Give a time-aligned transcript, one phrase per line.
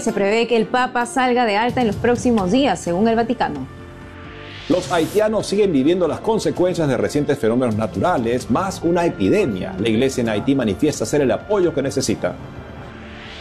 [0.00, 3.16] y se prevé que el Papa salga de alta en los próximos días, según el
[3.16, 3.66] Vaticano.
[4.70, 9.74] Los haitianos siguen viviendo las consecuencias de recientes fenómenos naturales, más una epidemia.
[9.78, 12.34] La iglesia en Haití manifiesta ser el apoyo que necesita.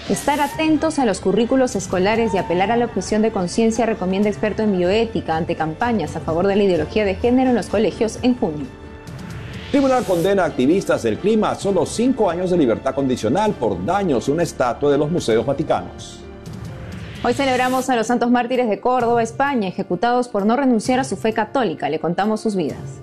[0.09, 4.63] Estar atentos a los currículos escolares y apelar a la objeción de conciencia recomienda experto
[4.63, 8.35] en bioética ante campañas a favor de la ideología de género en los colegios en
[8.35, 8.65] junio.
[9.71, 14.27] Tribunal condena a activistas del clima a solo cinco años de libertad condicional por daños
[14.27, 16.19] a una estatua de los museos vaticanos.
[17.21, 21.17] Hoy celebramos a los santos mártires de Córdoba, España, ejecutados por no renunciar a su
[21.17, 21.89] fe católica.
[21.89, 23.01] Le contamos sus vidas.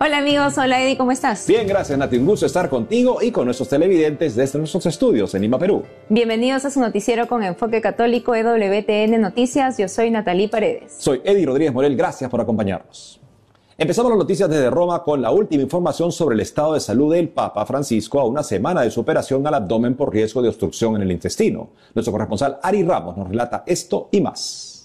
[0.00, 1.44] Hola amigos, hola Eddie, ¿cómo estás?
[1.48, 5.42] Bien, gracias Nati, un gusto estar contigo y con nuestros televidentes desde nuestros estudios en
[5.42, 5.82] Lima, Perú.
[6.08, 10.94] Bienvenidos a su noticiero con enfoque católico EWTN Noticias, yo soy Natalí Paredes.
[10.98, 13.20] Soy Eddie Rodríguez Morel, gracias por acompañarnos.
[13.76, 17.30] Empezamos las noticias desde Roma con la última información sobre el estado de salud del
[17.30, 21.02] Papa Francisco a una semana de su operación al abdomen por riesgo de obstrucción en
[21.02, 21.70] el intestino.
[21.92, 24.77] Nuestro corresponsal Ari Ramos nos relata esto y más.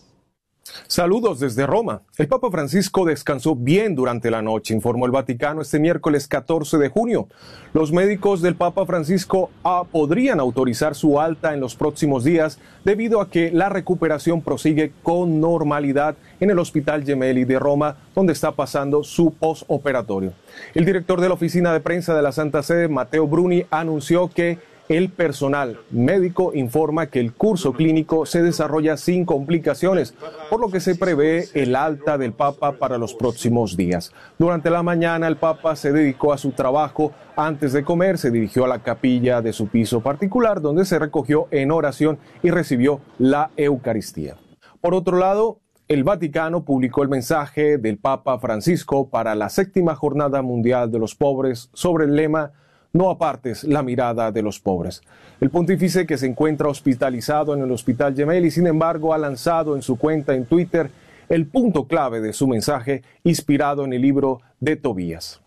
[0.88, 2.04] Saludos desde Roma.
[2.18, 6.88] El Papa Francisco descansó bien durante la noche, informó el Vaticano este miércoles 14 de
[6.88, 7.28] junio.
[7.74, 13.20] Los médicos del Papa Francisco ah, podrían autorizar su alta en los próximos días debido
[13.20, 18.54] a que la recuperación prosigue con normalidad en el Hospital Gemelli de Roma, donde está
[18.54, 20.34] pasando su postoperatorio.
[20.74, 24.60] El director de la oficina de prensa de la Santa Sede, Mateo Bruni, anunció que
[24.90, 30.14] el personal médico informa que el curso clínico se desarrolla sin complicaciones,
[30.50, 34.12] por lo que se prevé el alta del Papa para los próximos días.
[34.38, 37.12] Durante la mañana el Papa se dedicó a su trabajo.
[37.36, 41.48] Antes de comer se dirigió a la capilla de su piso particular, donde se recogió
[41.52, 44.36] en oración y recibió la Eucaristía.
[44.82, 50.42] Por otro lado, el Vaticano publicó el mensaje del Papa Francisco para la séptima Jornada
[50.42, 52.52] Mundial de los Pobres sobre el lema
[52.94, 55.02] no apartes la mirada de los pobres.
[55.42, 59.82] El pontífice que se encuentra hospitalizado en el Hospital Gemelli, sin embargo, ha lanzado en
[59.82, 60.92] su cuenta en Twitter
[61.28, 65.42] el punto clave de su mensaje inspirado en el libro de Tobías.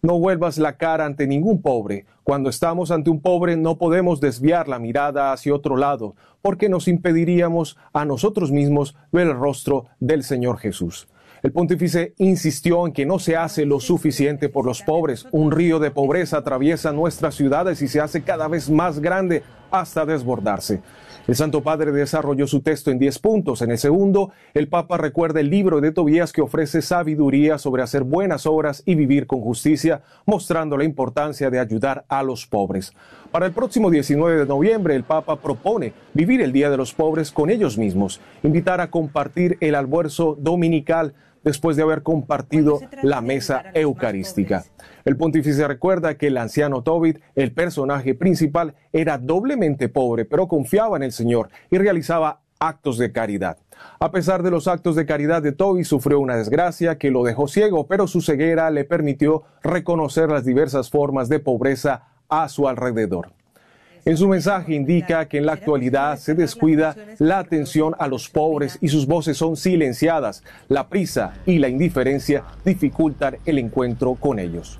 [0.00, 2.06] No vuelvas la cara ante ningún pobre.
[2.22, 6.86] Cuando estamos ante un pobre no podemos desviar la mirada hacia otro lado, porque nos
[6.86, 11.08] impediríamos a nosotros mismos ver el rostro del Señor Jesús.
[11.42, 15.26] El pontífice insistió en que no se hace lo suficiente por los pobres.
[15.32, 20.06] Un río de pobreza atraviesa nuestras ciudades y se hace cada vez más grande hasta
[20.06, 20.80] desbordarse.
[21.26, 23.60] El Santo Padre desarrolló su texto en 10 puntos.
[23.60, 28.04] En el segundo, el Papa recuerda el libro de Tobías que ofrece sabiduría sobre hacer
[28.04, 32.92] buenas obras y vivir con justicia, mostrando la importancia de ayudar a los pobres.
[33.32, 37.32] Para el próximo 19 de noviembre, el Papa propone vivir el Día de los Pobres
[37.32, 41.12] con ellos mismos, invitar a compartir el almuerzo dominical
[41.46, 44.64] después de haber compartido la mesa eucarística.
[45.04, 50.96] El pontífice recuerda que el anciano Tobit, el personaje principal, era doblemente pobre, pero confiaba
[50.96, 53.58] en el Señor y realizaba actos de caridad.
[54.00, 57.46] A pesar de los actos de caridad de Tobit, sufrió una desgracia que lo dejó
[57.46, 63.35] ciego, pero su ceguera le permitió reconocer las diversas formas de pobreza a su alrededor.
[64.06, 68.78] En su mensaje indica que en la actualidad se descuida la atención a los pobres
[68.80, 70.44] y sus voces son silenciadas.
[70.68, 74.78] La prisa y la indiferencia dificultan el encuentro con ellos.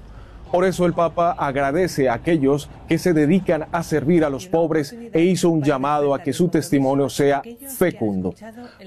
[0.51, 4.97] Por eso el Papa agradece a aquellos que se dedican a servir a los pobres
[5.13, 7.43] e hizo un llamado a que su testimonio sea
[7.77, 8.35] fecundo.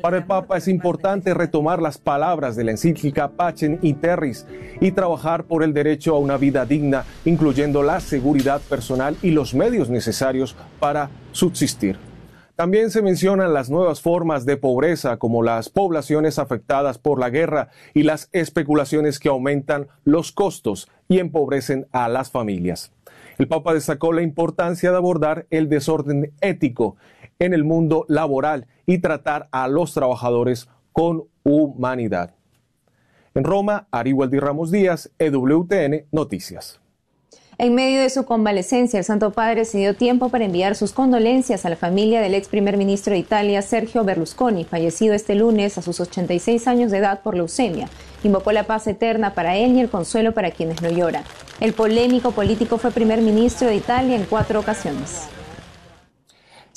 [0.02, 4.48] Para el Papa es importante retomar las palabras de la encíclica Pacem y Terris
[4.80, 9.54] y trabajar por el derecho a una vida digna, incluyendo la seguridad personal y los
[9.54, 11.98] medios necesarios para subsistir.
[12.60, 17.70] También se mencionan las nuevas formas de pobreza como las poblaciones afectadas por la guerra
[17.94, 22.94] y las especulaciones que aumentan los costos y empobrecen a las familias.
[23.38, 26.96] El Papa destacó la importancia de abordar el desorden ético
[27.40, 32.36] en el mundo laboral y tratar a los trabajadores con humanidad.
[33.34, 36.80] En Roma, Ari Ramos Díaz, EWTN Noticias.
[37.58, 41.66] En medio de su convalecencia, el Santo Padre se dio tiempo para enviar sus condolencias
[41.66, 45.82] a la familia del ex primer ministro de Italia, Sergio Berlusconi, fallecido este lunes a
[45.82, 47.90] sus 86 años de edad por leucemia.
[48.24, 51.24] Invocó la paz eterna para él y el consuelo para quienes lo lloran.
[51.60, 55.28] El polémico político fue primer ministro de Italia en cuatro ocasiones.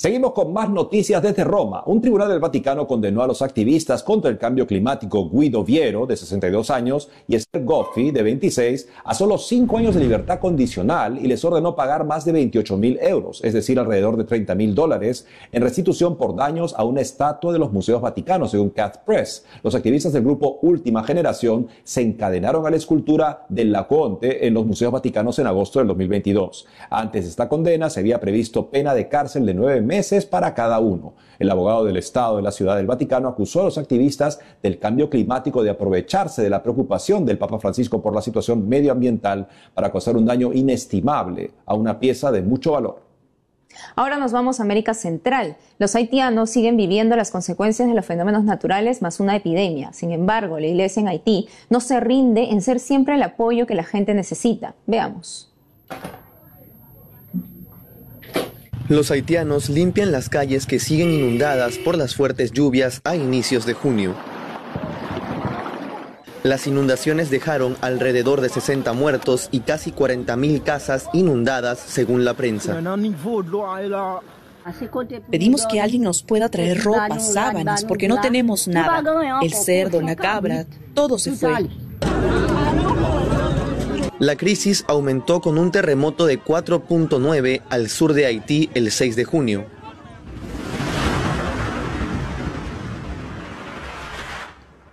[0.03, 1.81] Seguimos con más noticias desde Roma.
[1.85, 6.17] Un tribunal del Vaticano condenó a los activistas contra el cambio climático Guido Viero, de
[6.17, 11.27] 62 años, y Esther Goffi, de 26, a solo 5 años de libertad condicional y
[11.27, 15.25] les ordenó pagar más de 28 mil euros, es decir, alrededor de 30 mil dólares,
[15.53, 19.45] en restitución por daños a una estatua de los museos vaticanos, según Cath Press.
[19.63, 24.65] Los activistas del grupo Última Generación se encadenaron a la escultura del Laconte en los
[24.65, 26.67] museos vaticanos en agosto del 2022.
[26.89, 30.55] Antes de esta condena se había previsto pena de cárcel de nueve meses meses para
[30.55, 31.13] cada uno.
[31.37, 35.07] El abogado del Estado de la Ciudad del Vaticano acusó a los activistas del cambio
[35.07, 40.17] climático de aprovecharse de la preocupación del Papa Francisco por la situación medioambiental para causar
[40.17, 43.03] un daño inestimable a una pieza de mucho valor.
[43.95, 45.57] Ahora nos vamos a América Central.
[45.77, 49.93] Los haitianos siguen viviendo las consecuencias de los fenómenos naturales más una epidemia.
[49.93, 53.75] Sin embargo, la iglesia en Haití no se rinde en ser siempre el apoyo que
[53.75, 54.73] la gente necesita.
[54.87, 55.53] Veamos.
[58.89, 63.73] Los haitianos limpian las calles que siguen inundadas por las fuertes lluvias a inicios de
[63.73, 64.13] junio.
[66.43, 72.77] Las inundaciones dejaron alrededor de 60 muertos y casi 40.000 casas inundadas, según la prensa.
[75.31, 79.01] Pedimos que alguien nos pueda traer ropa, sábanas, porque no tenemos nada.
[79.41, 81.69] El cerdo, la cabra, todo se fue.
[84.23, 89.25] La crisis aumentó con un terremoto de 4.9 al sur de Haití el 6 de
[89.25, 89.65] junio.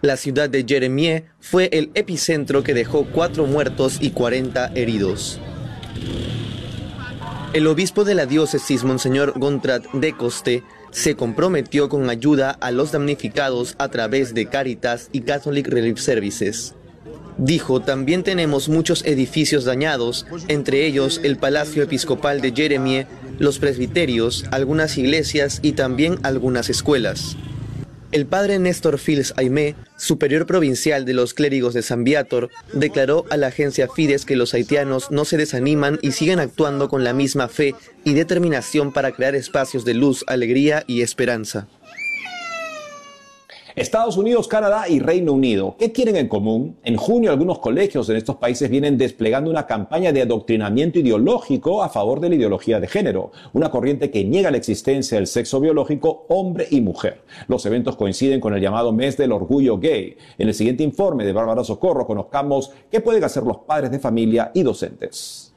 [0.03, 5.41] La ciudad de Jeremie fue el epicentro que dejó cuatro muertos y 40 heridos.
[7.53, 12.91] El obispo de la diócesis, Monseñor Gontrat de Coste, se comprometió con ayuda a los
[12.91, 16.75] damnificados a través de Caritas y Catholic Relief Services.
[17.41, 23.07] Dijo, también tenemos muchos edificios dañados, entre ellos el Palacio Episcopal de Jeremie,
[23.39, 27.39] los presbiterios, algunas iglesias y también algunas escuelas.
[28.13, 33.39] El padre Néstor Fils Aimé, superior provincial de los clérigos de San Viator, declaró a
[33.39, 37.49] la agencia Fides que los haitianos no se desaniman y siguen actuando con la misma
[37.49, 41.69] fe y determinación para crear espacios de luz, alegría y esperanza.
[43.81, 45.75] Estados Unidos, Canadá y Reino Unido.
[45.79, 46.77] ¿Qué tienen en común?
[46.85, 51.89] En junio algunos colegios en estos países vienen desplegando una campaña de adoctrinamiento ideológico a
[51.89, 56.27] favor de la ideología de género, una corriente que niega la existencia del sexo biológico
[56.29, 57.23] hombre y mujer.
[57.49, 60.15] Los eventos coinciden con el llamado mes del orgullo gay.
[60.37, 64.51] En el siguiente informe de Bárbara Socorro conozcamos qué pueden hacer los padres de familia
[64.53, 65.50] y docentes.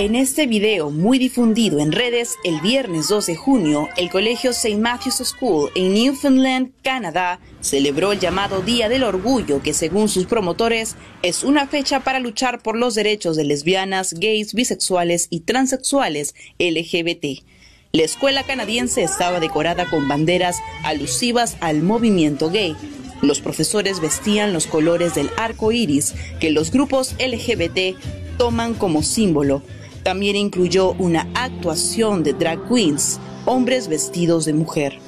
[0.00, 4.76] En este video muy difundido en redes el viernes 12 de junio, el colegio St.
[4.76, 10.94] Matthew's School en Newfoundland, Canadá, celebró el llamado Día del Orgullo, que según sus promotores
[11.22, 17.42] es una fecha para luchar por los derechos de lesbianas, gays, bisexuales y transexuales LGBT.
[17.90, 22.76] La escuela canadiense estaba decorada con banderas alusivas al movimiento gay.
[23.20, 27.98] Los profesores vestían los colores del arco iris que los grupos LGBT
[28.38, 29.60] toman como símbolo
[30.08, 35.00] también incluyó una actuación de drag queens, hombres vestidos de mujer.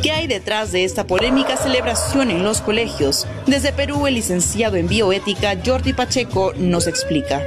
[0.00, 3.26] ¿Qué hay detrás de esta polémica celebración en los colegios?
[3.48, 7.42] Desde Perú, el licenciado en bioética Jordi Pacheco nos explica.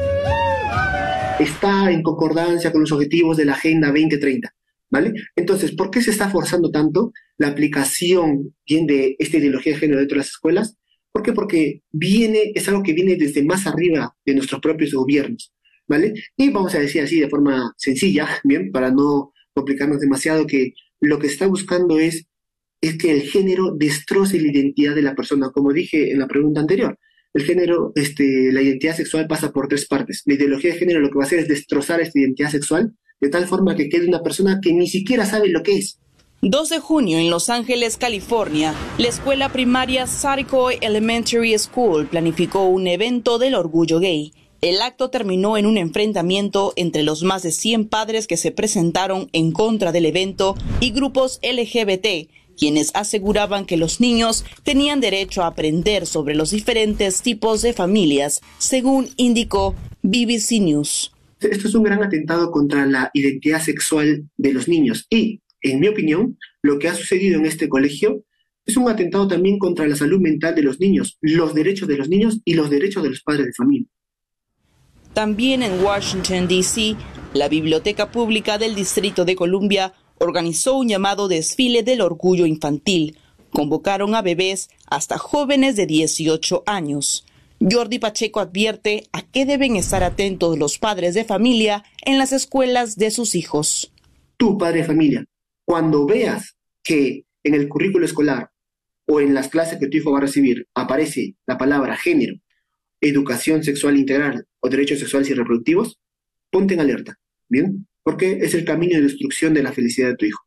[1.40, 4.54] Está en concordancia con los objetivos de la Agenda 2030.
[4.89, 5.13] ¿Vale?
[5.38, 10.16] Entonces, ¿por qué se está forzando tanto la aplicación de esta ideología de género dentro
[10.16, 10.75] de las escuelas?
[11.15, 11.31] ¿Por qué?
[11.31, 15.53] Porque viene, es algo que viene desde más arriba de nuestros propios gobiernos,
[15.88, 16.13] ¿vale?
[16.36, 21.17] Y vamos a decir así de forma sencilla, bien, para no complicarnos demasiado, que lo
[21.17, 22.25] que está buscando es,
[22.81, 26.60] es que el género destroce la identidad de la persona, como dije en la pregunta
[26.60, 27.00] anterior.
[27.34, 30.22] El género, este, la identidad sexual pasa por tres partes.
[30.25, 33.29] La ideología de género lo que va a hacer es destrozar esta identidad sexual de
[33.29, 35.98] tal forma que quede una persona que ni siquiera sabe lo que es.
[36.42, 42.88] 2 de junio en Los Ángeles, California, la escuela primaria Saricoy Elementary School planificó un
[42.88, 44.34] evento del orgullo gay.
[44.62, 49.30] El acto terminó en un enfrentamiento entre los más de 100 padres que se presentaron
[49.32, 55.48] en contra del evento y grupos LGBT, quienes aseguraban que los niños tenían derecho a
[55.48, 59.74] aprender sobre los diferentes tipos de familias, según indicó
[60.04, 61.12] BBC News.
[61.39, 65.88] Esto es un gran atentado contra la identidad sexual de los niños y en mi
[65.88, 68.24] opinión, lo que ha sucedido en este colegio
[68.65, 72.10] es un atentado también contra la salud mental de los niños, los derechos de los
[72.10, 73.88] niños y los derechos de los padres de familia.
[75.13, 76.95] También en Washington, D.C.,
[77.34, 83.17] la Biblioteca Pública del Distrito de Columbia organizó un llamado desfile del orgullo infantil.
[83.51, 87.25] Convocaron a bebés hasta jóvenes de 18 años.
[87.62, 92.98] Jordi Pacheco advierte a qué deben estar atentos los padres de familia en las escuelas
[92.98, 93.93] de sus hijos.
[94.38, 95.25] Tú, padre de familia,
[95.65, 98.50] cuando veas que en el currículo escolar
[99.07, 102.36] o en las clases que tu hijo va a recibir aparece la palabra género,
[103.01, 106.00] educación sexual integral o derechos sexuales y reproductivos,
[106.50, 107.17] ponte en alerta,
[107.50, 107.88] ¿bien?
[108.03, 110.43] Porque es el camino de destrucción de la felicidad de tu hijo.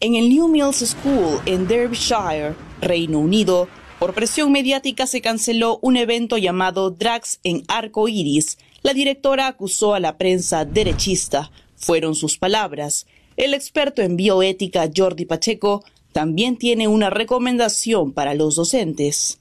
[0.00, 3.68] En el New Mills School en Derbyshire, Reino Unido,
[4.00, 8.58] por presión mediática se canceló un evento llamado Drags en Arco Iris.
[8.82, 11.52] La directora acusó a la prensa derechista.
[11.76, 13.06] Fueron sus palabras.
[13.36, 19.40] El experto en bioética Jordi Pacheco también tiene una recomendación para los docentes.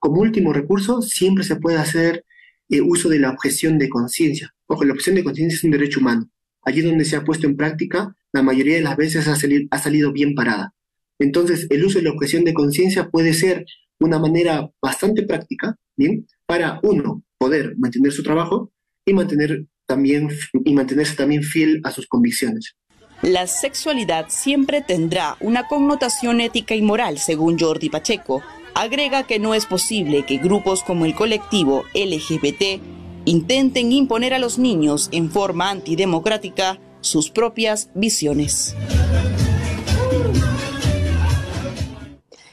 [0.00, 2.24] Como último recurso, siempre se puede hacer
[2.68, 4.54] eh, uso de la objeción de conciencia.
[4.66, 6.28] Ojo, la objeción de conciencia es un derecho humano.
[6.62, 10.12] Allí donde se ha puesto en práctica, la mayoría de las veces ha, ha salido
[10.12, 10.74] bien parada.
[11.18, 13.64] Entonces, el uso de la objeción de conciencia puede ser
[14.00, 16.26] una manera bastante práctica, ¿bien?
[16.46, 18.72] Para uno, poder mantener su trabajo
[19.04, 20.28] y, mantener también,
[20.64, 22.76] y mantenerse también fiel a sus convicciones.
[23.22, 28.42] La sexualidad siempre tendrá una connotación ética y moral, según Jordi Pacheco.
[28.74, 32.80] Agrega que no es posible que grupos como el colectivo LGBT
[33.24, 38.76] intenten imponer a los niños en forma antidemocrática sus propias visiones.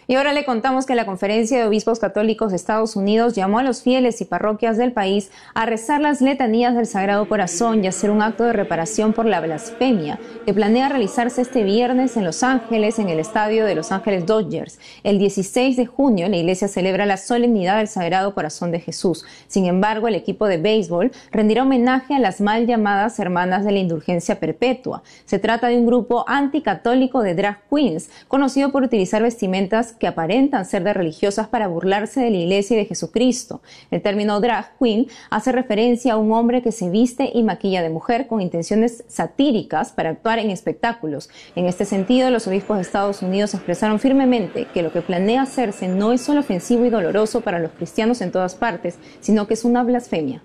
[0.07, 3.63] Y ahora le contamos que la Conferencia de Obispos Católicos de Estados Unidos llamó a
[3.63, 8.11] los fieles y parroquias del país a rezar las letanías del Sagrado Corazón y hacer
[8.11, 12.99] un acto de reparación por la blasfemia que planea realizarse este viernes en Los Ángeles,
[12.99, 14.77] en el estadio de Los Ángeles Dodgers.
[15.03, 19.25] El 16 de junio, la iglesia celebra la solemnidad del Sagrado Corazón de Jesús.
[19.47, 23.79] Sin embargo, el equipo de béisbol rendirá homenaje a las mal llamadas Hermanas de la
[23.79, 25.01] Indulgencia Perpetua.
[25.25, 30.65] Se trata de un grupo anticatólico de drag queens, conocido por utilizar vestimentas que aparentan
[30.65, 33.61] ser de religiosas para burlarse de la iglesia y de Jesucristo.
[33.91, 37.89] El término drag queen hace referencia a un hombre que se viste y maquilla de
[37.89, 41.29] mujer con intenciones satíricas para actuar en espectáculos.
[41.55, 45.87] En este sentido, los obispos de Estados Unidos expresaron firmemente que lo que planea hacerse
[45.87, 49.65] no es solo ofensivo y doloroso para los cristianos en todas partes, sino que es
[49.65, 50.41] una blasfemia.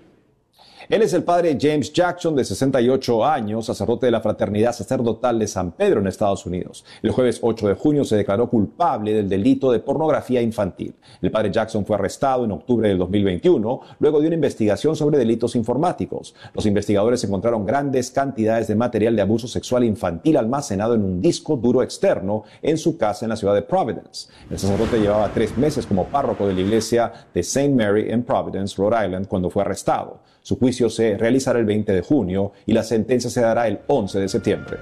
[0.89, 5.47] Él es el padre James Jackson, de 68 años, sacerdote de la Fraternidad Sacerdotal de
[5.47, 6.83] San Pedro en Estados Unidos.
[7.03, 10.95] El jueves 8 de junio se declaró culpable del delito de pornografía infantil.
[11.21, 15.55] El padre Jackson fue arrestado en octubre del 2021 luego de una investigación sobre delitos
[15.55, 16.33] informáticos.
[16.53, 21.57] Los investigadores encontraron grandes cantidades de material de abuso sexual infantil almacenado en un disco
[21.57, 24.29] duro externo en su casa en la ciudad de Providence.
[24.49, 27.69] El sacerdote llevaba tres meses como párroco de la iglesia de St.
[27.69, 30.19] Mary en Providence, Rhode Island, cuando fue arrestado.
[30.41, 34.19] Su juicio se realizará el 20 de junio y la sentencia se dará el 11
[34.19, 34.77] de septiembre.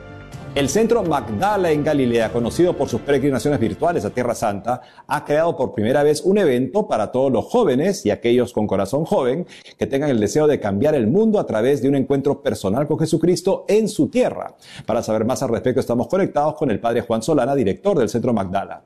[0.55, 5.55] El Centro Magdala en Galilea, conocido por sus peregrinaciones virtuales a Tierra Santa, ha creado
[5.55, 9.45] por primera vez un evento para todos los jóvenes y aquellos con corazón joven
[9.77, 12.97] que tengan el deseo de cambiar el mundo a través de un encuentro personal con
[12.97, 14.55] Jesucristo en su tierra.
[14.87, 18.33] Para saber más al respecto estamos conectados con el Padre Juan Solana, director del Centro
[18.33, 18.83] Magdala.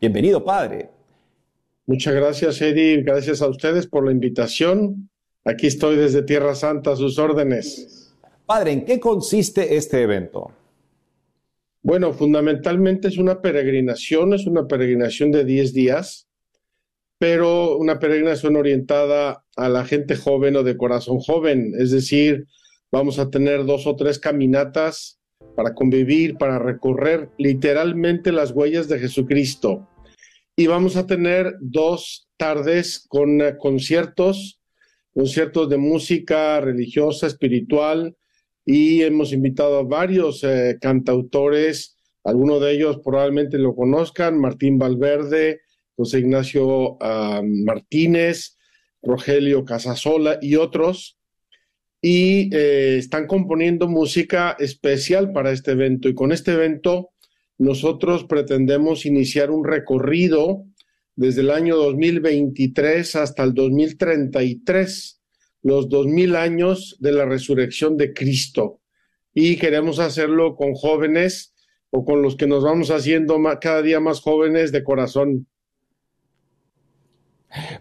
[0.00, 0.90] Bienvenido, Padre.
[1.86, 3.02] Muchas gracias, Eddie.
[3.02, 5.08] Gracias a ustedes por la invitación.
[5.46, 8.14] Aquí estoy desde Tierra Santa a sus órdenes.
[8.46, 10.52] Padre, ¿en qué consiste este evento?
[11.82, 16.28] Bueno, fundamentalmente es una peregrinación, es una peregrinación de 10 días,
[17.18, 22.46] pero una peregrinación orientada a la gente joven o de corazón joven, es decir,
[22.90, 25.20] vamos a tener dos o tres caminatas
[25.54, 29.86] para convivir, para recorrer literalmente las huellas de Jesucristo.
[30.56, 34.62] Y vamos a tener dos tardes con eh, conciertos
[35.14, 38.16] conciertos de música religiosa, espiritual,
[38.66, 45.60] y hemos invitado a varios eh, cantautores, algunos de ellos probablemente lo conozcan, Martín Valverde,
[45.96, 48.56] José Ignacio ah, Martínez,
[49.02, 51.18] Rogelio Casasola y otros,
[52.00, 56.08] y eh, están componiendo música especial para este evento.
[56.08, 57.10] Y con este evento
[57.56, 60.64] nosotros pretendemos iniciar un recorrido
[61.16, 65.20] desde el año 2023 hasta el 2033,
[65.62, 68.80] los 2000 años de la resurrección de Cristo.
[69.32, 71.54] Y queremos hacerlo con jóvenes
[71.90, 75.46] o con los que nos vamos haciendo cada día más jóvenes de corazón.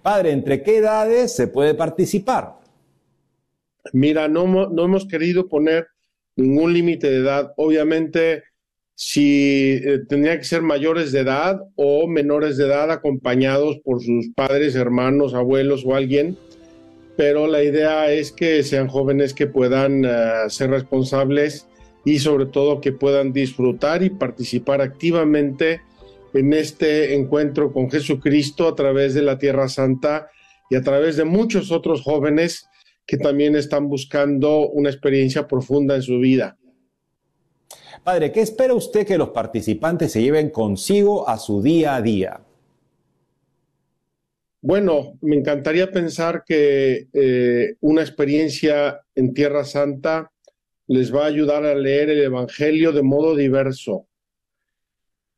[0.02, 2.60] Padre, ¿entre qué edades se puede participar?
[3.92, 5.88] Mira, no, no hemos querido poner
[6.36, 7.54] ningún límite de edad.
[7.58, 8.44] Obviamente,
[8.96, 14.30] si eh, tendría que ser mayores de edad o menores de edad acompañados por sus
[14.36, 16.38] padres, hermanos, abuelos o alguien,
[17.18, 20.10] pero la idea es que sean jóvenes que puedan eh,
[20.48, 21.68] ser responsables
[22.06, 25.82] y sobre todo que puedan disfrutar y participar activamente
[26.34, 30.28] en este encuentro con Jesucristo a través de la Tierra Santa
[30.70, 32.68] y a través de muchos otros jóvenes
[33.06, 36.58] que también están buscando una experiencia profunda en su vida.
[38.04, 42.42] Padre, ¿qué espera usted que los participantes se lleven consigo a su día a día?
[44.62, 50.32] Bueno, me encantaría pensar que eh, una experiencia en Tierra Santa
[50.88, 54.08] les va a ayudar a leer el Evangelio de modo diverso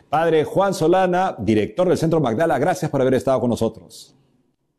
[0.10, 4.16] Padre Juan Solana, director del Centro Magdala, gracias por haber estado con nosotros.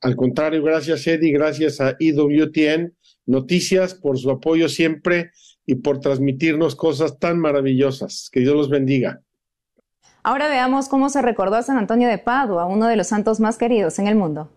[0.01, 2.95] Al contrario, gracias Eddie, gracias a IWTN
[3.27, 5.33] Noticias por su apoyo siempre
[5.67, 8.31] y por transmitirnos cosas tan maravillosas.
[8.31, 9.21] Que Dios los bendiga.
[10.23, 13.59] Ahora veamos cómo se recordó a San Antonio de Padua, uno de los santos más
[13.59, 14.49] queridos en el mundo.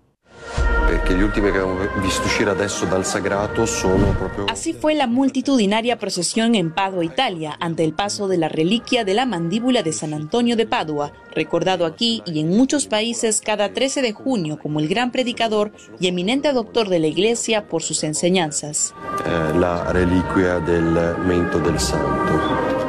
[4.50, 9.13] Así fue la multitudinaria procesión en Padua, Italia, ante el paso de la reliquia de
[9.13, 14.01] la mandíbula de San Antonio de Padua, recordado aquí y en muchos países cada 13
[14.01, 18.93] de junio como el gran predicador y eminente doctor de la Iglesia por sus enseñanzas.
[19.25, 22.80] Eh, la reliquia del mento del santo.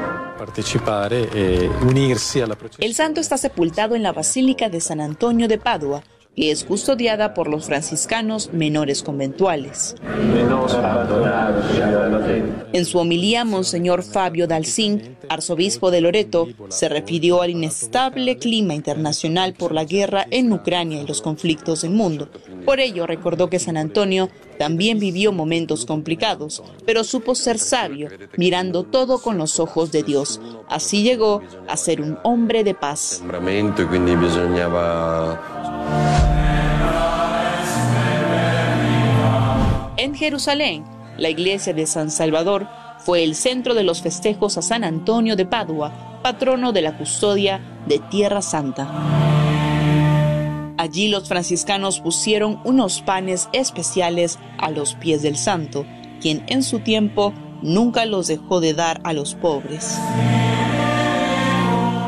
[2.78, 6.02] E el santo está sepultado en la Basílica de San Antonio de Padua,
[6.36, 9.96] que es custodiada por los franciscanos menores conventuales.
[12.72, 19.54] En su homilía, Monseñor Fabio Dalcín, arzobispo de Loreto, se refirió al inestable clima internacional
[19.54, 22.28] por la guerra en Ucrania y los conflictos del mundo.
[22.64, 28.84] Por ello, recordó que San Antonio también vivió momentos complicados, pero supo ser sabio, mirando
[28.84, 30.40] todo con los ojos de Dios.
[30.68, 33.22] Así llegó a ser un hombre de paz.
[40.00, 40.82] En Jerusalén,
[41.18, 42.66] la iglesia de San Salvador
[43.00, 47.60] fue el centro de los festejos a San Antonio de Padua, patrono de la custodia
[47.86, 48.88] de Tierra Santa.
[50.78, 55.84] Allí los franciscanos pusieron unos panes especiales a los pies del santo,
[56.22, 59.98] quien en su tiempo nunca los dejó de dar a los pobres.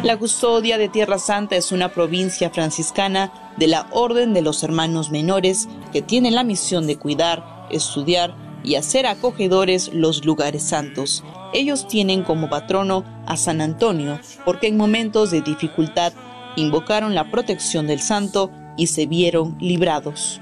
[0.02, 5.10] La custodia de Tierra Santa es una provincia franciscana de la Orden de los Hermanos
[5.10, 11.24] Menores que tiene la misión de cuidar, estudiar y hacer acogedores los lugares santos.
[11.52, 16.12] Ellos tienen como patrono a San Antonio, porque en momentos de dificultad
[16.56, 20.40] invocaron la protección del santo y se vieron librados.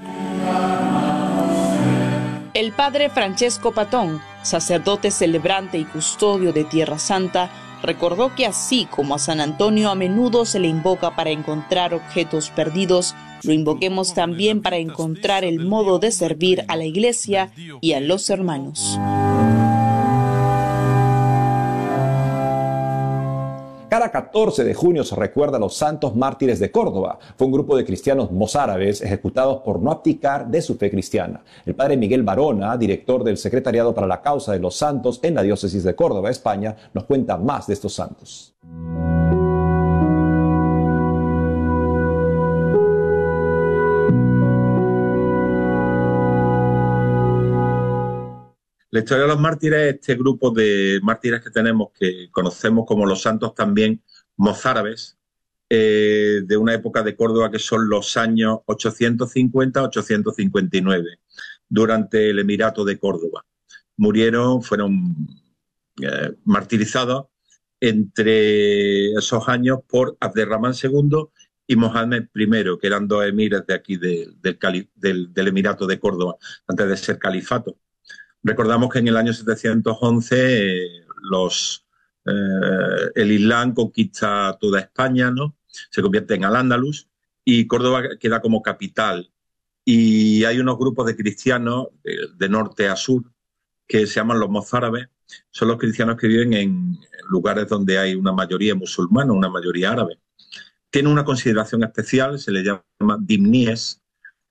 [2.53, 7.49] El padre Francesco Patón, sacerdote celebrante y custodio de Tierra Santa,
[7.81, 12.49] recordó que así como a San Antonio a menudo se le invoca para encontrar objetos
[12.49, 17.99] perdidos, lo invoquemos también para encontrar el modo de servir a la iglesia y a
[17.99, 18.99] los hermanos.
[23.91, 27.19] Cada 14 de junio se recuerda a los santos mártires de Córdoba.
[27.35, 31.43] Fue un grupo de cristianos mozárabes ejecutados por no abdicar de su fe cristiana.
[31.65, 35.43] El padre Miguel Barona, director del Secretariado para la Causa de los Santos en la
[35.43, 38.55] diócesis de Córdoba, España, nos cuenta más de estos santos.
[48.91, 53.21] La historia de los mártires, este grupo de mártires que tenemos, que conocemos como los
[53.21, 54.03] santos también
[54.35, 55.17] mozárabes,
[55.69, 61.19] eh, de una época de Córdoba que son los años 850-859,
[61.69, 63.45] durante el Emirato de Córdoba.
[63.95, 65.15] Murieron, fueron
[66.01, 67.27] eh, martirizados
[67.79, 71.27] entre esos años por Abderramán II
[71.65, 74.35] y Mohamed I, que eran dos emires de aquí del,
[75.33, 76.35] del Emirato de Córdoba,
[76.67, 77.77] antes de ser califato.
[78.43, 81.85] Recordamos que en el año 711 eh, los
[82.25, 85.57] eh, el Islam conquista toda España, ¿no?
[85.67, 87.07] Se convierte en Al-Ándalus
[87.43, 89.31] y Córdoba queda como capital.
[89.83, 93.23] Y hay unos grupos de cristianos de, norte a sur
[93.87, 95.07] que se llaman los mozárabes.
[95.49, 96.99] Son los cristianos que viven en
[97.29, 100.19] lugares donde hay una mayoría musulmana, una mayoría árabe.
[100.89, 104.01] Tienen una consideración especial, se les llama dimníes,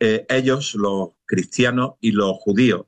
[0.01, 2.87] eh, ellos, los cristianos y los judíos,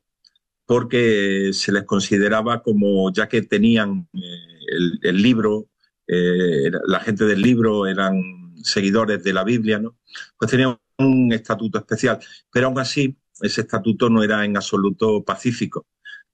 [0.66, 5.68] porque se les consideraba como, ya que tenían eh, el, libro,
[6.06, 8.20] eh, la gente del libro eran
[8.62, 9.98] seguidores de la Biblia, ¿no?
[10.38, 12.18] pues tenían un estatuto especial.
[12.50, 15.86] Pero aún así, ese estatuto no era en absoluto pacífico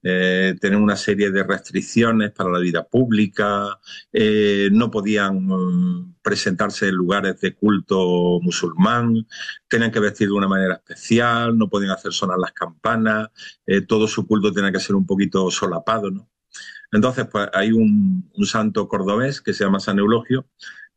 [0.03, 3.79] eh, una serie de restricciones para la vida pública,
[4.13, 9.27] eh, no podían mm, presentarse en lugares de culto musulmán,
[9.69, 13.29] tenían que vestir de una manera especial, no podían hacer sonar las campanas,
[13.67, 16.31] eh, todo su culto tenía que ser un poquito solapado, ¿no?
[16.91, 20.47] Entonces, pues hay un, un santo cordobés que se llama San Eulogio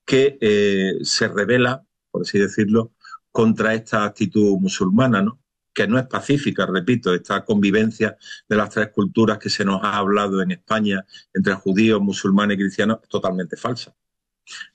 [0.06, 2.94] que eh, se revela, por así decirlo,
[3.32, 5.41] contra esta actitud musulmana, ¿no?
[5.74, 9.98] Que no es pacífica, repito, esta convivencia de las tres culturas que se nos ha
[9.98, 13.96] hablado en España entre judíos, musulmanes y cristianos es totalmente falsa.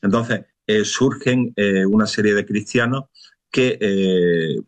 [0.01, 3.05] Entonces, eh, surgen eh, una serie de cristianos
[3.51, 4.61] que eh,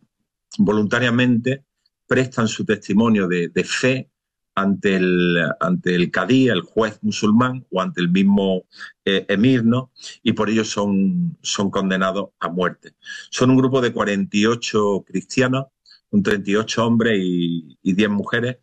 [0.57, 1.65] voluntariamente
[2.07, 4.09] prestan su testimonio de, fe
[4.55, 8.65] ante el, ante el cadí, el juez musulmán, o ante el mismo
[9.05, 9.91] emir, ¿no?
[10.23, 12.93] Y por ello son, son condenados a muerte.
[13.29, 15.67] Son un grupo de 48 cristianos
[16.11, 18.57] un 38 hombres y, 10 mujeres,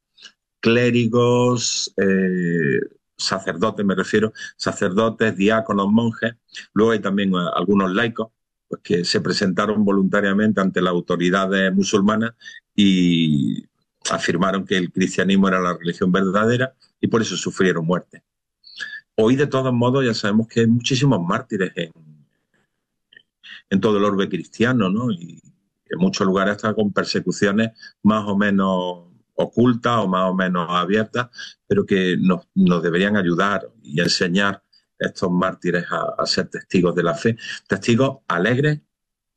[0.61, 2.81] clérigos, eh,
[3.17, 6.35] sacerdotes me refiero, sacerdotes, diáconos, monjes,
[6.73, 8.29] luego hay también eh, algunos laicos
[8.69, 12.33] pues, que se presentaron voluntariamente ante las autoridades musulmanas
[12.75, 13.65] y
[14.11, 18.23] afirmaron que el cristianismo era la religión verdadera y por eso sufrieron muerte.
[19.17, 21.93] Hoy, de todos modos, ya sabemos que hay muchísimos mártires en,
[23.81, 25.11] todo el orbe cristiano, ¿no?
[25.11, 25.41] Y,
[25.89, 27.71] en muchos lugares está con persecuciones
[28.03, 31.29] más o menos ocultas o más o menos abiertas,
[31.67, 32.47] pero que nos,
[32.83, 34.63] deberían ayudar y enseñar
[35.01, 37.37] a estos mártires a, ser testigos de la fe,
[37.69, 38.81] testigos alegres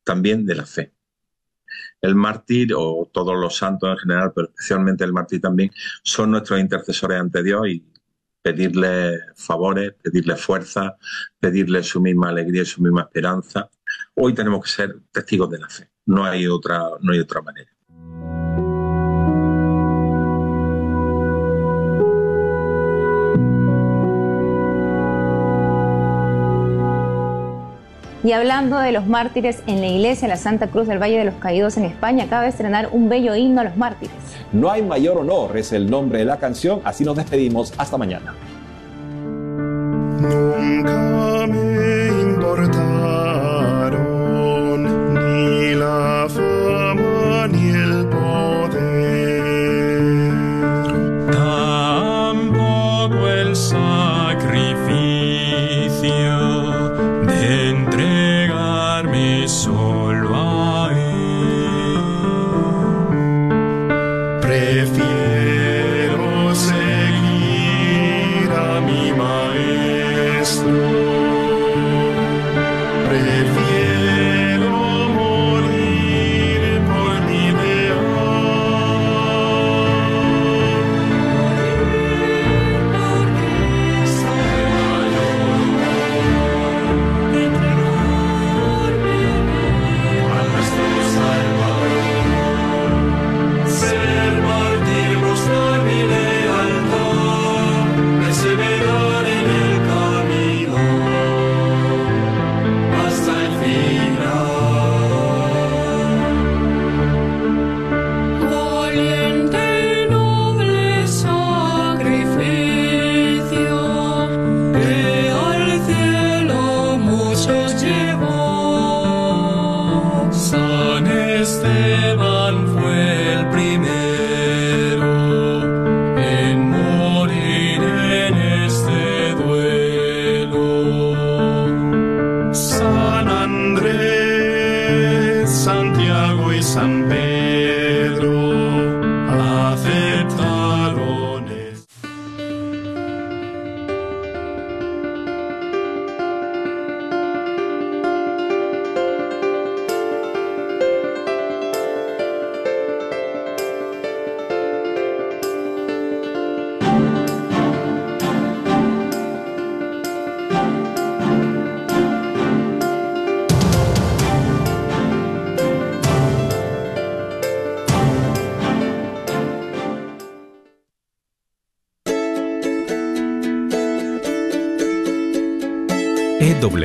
[0.03, 0.93] también de la fe.
[2.01, 6.59] El mártir o todos los santos en general, pero especialmente el mártir también, son nuestros
[6.59, 7.85] intercesores ante Dios y
[8.41, 10.97] pedirle favores, pedirle fuerza,
[11.39, 13.69] pedirle su misma alegría y su misma esperanza.
[14.21, 17.69] Hoy tenemos que ser testigos de la fe no hay otra, no hay otra manera.
[28.21, 31.35] Y hablando de los mártires, en la iglesia La Santa Cruz del Valle de los
[31.35, 34.15] Caídos en España acaba de estrenar un bello himno a los mártires.
[34.51, 36.81] No hay mayor honor, es el nombre de la canción.
[36.83, 37.73] Así nos despedimos.
[37.77, 38.33] Hasta mañana.
[40.19, 41.18] Nunca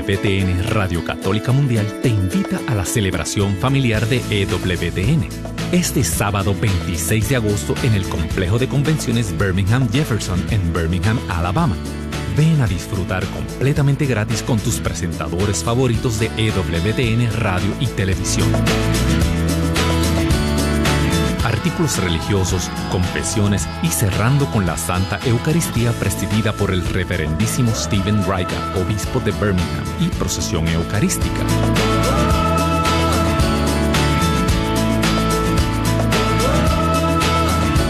[0.07, 5.29] EWTN Radio Católica Mundial te invita a la celebración familiar de EWTN.
[5.73, 11.77] Este sábado 26 de agosto en el complejo de convenciones Birmingham Jefferson en Birmingham, Alabama.
[12.37, 18.49] Ven a disfrutar completamente gratis con tus presentadores favoritos de EWTN Radio y Televisión
[21.45, 28.75] artículos religiosos, confesiones y cerrando con la Santa Eucaristía presidida por el reverendísimo Stephen Riga,
[28.77, 31.45] obispo de Birmingham, y procesión eucarística.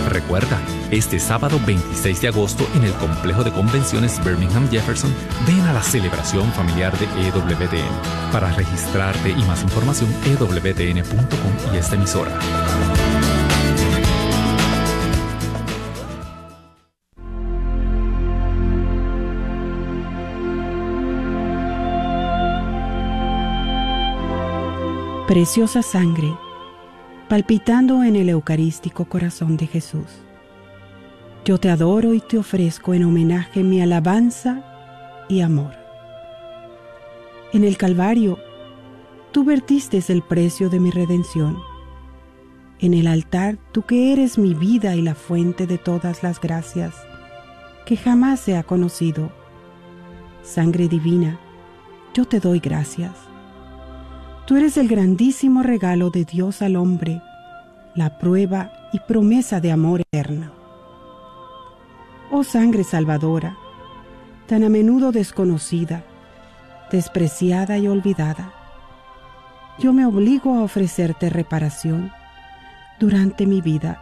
[0.08, 5.14] Recuerda, este sábado 26 de agosto en el complejo de convenciones Birmingham Jefferson,
[5.46, 8.32] ven a la celebración familiar de EWTN.
[8.32, 12.38] Para registrarte y más información, ewtn.com y esta emisora.
[25.26, 26.36] Preciosa sangre,
[27.30, 30.20] palpitando en el eucarístico corazón de Jesús.
[31.46, 34.62] Yo te adoro y te ofrezco en homenaje mi alabanza
[35.30, 35.72] y amor.
[37.54, 38.38] En el Calvario,
[39.32, 41.56] tú vertiste el precio de mi redención.
[42.78, 46.94] En el altar, tú que eres mi vida y la fuente de todas las gracias,
[47.86, 49.32] que jamás se ha conocido.
[50.42, 51.40] Sangre divina,
[52.12, 53.33] yo te doy gracias.
[54.46, 57.22] Tú eres el grandísimo regalo de Dios al hombre,
[57.94, 60.52] la prueba y promesa de amor eterno.
[62.30, 63.56] Oh sangre salvadora,
[64.46, 66.04] tan a menudo desconocida,
[66.90, 68.52] despreciada y olvidada,
[69.78, 72.12] yo me obligo a ofrecerte reparación
[73.00, 74.00] durante mi vida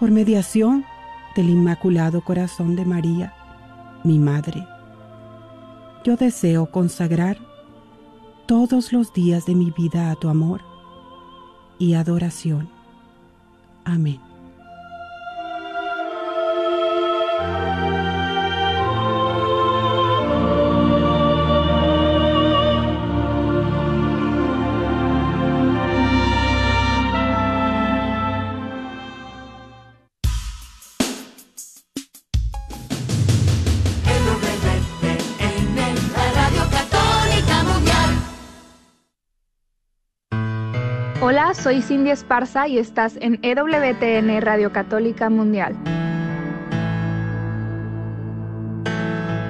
[0.00, 0.84] por mediación
[1.36, 3.32] del Inmaculado Corazón de María,
[4.02, 4.66] mi Madre.
[6.04, 7.38] Yo deseo consagrar
[8.48, 10.62] todos los días de mi vida a tu amor
[11.78, 12.70] y adoración.
[13.84, 14.27] Amén.
[41.62, 45.76] Soy Cindy Esparza y estás en EWTN Radio Católica Mundial.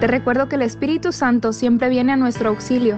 [0.01, 2.97] Te recuerdo que el Espíritu Santo siempre viene a nuestro auxilio.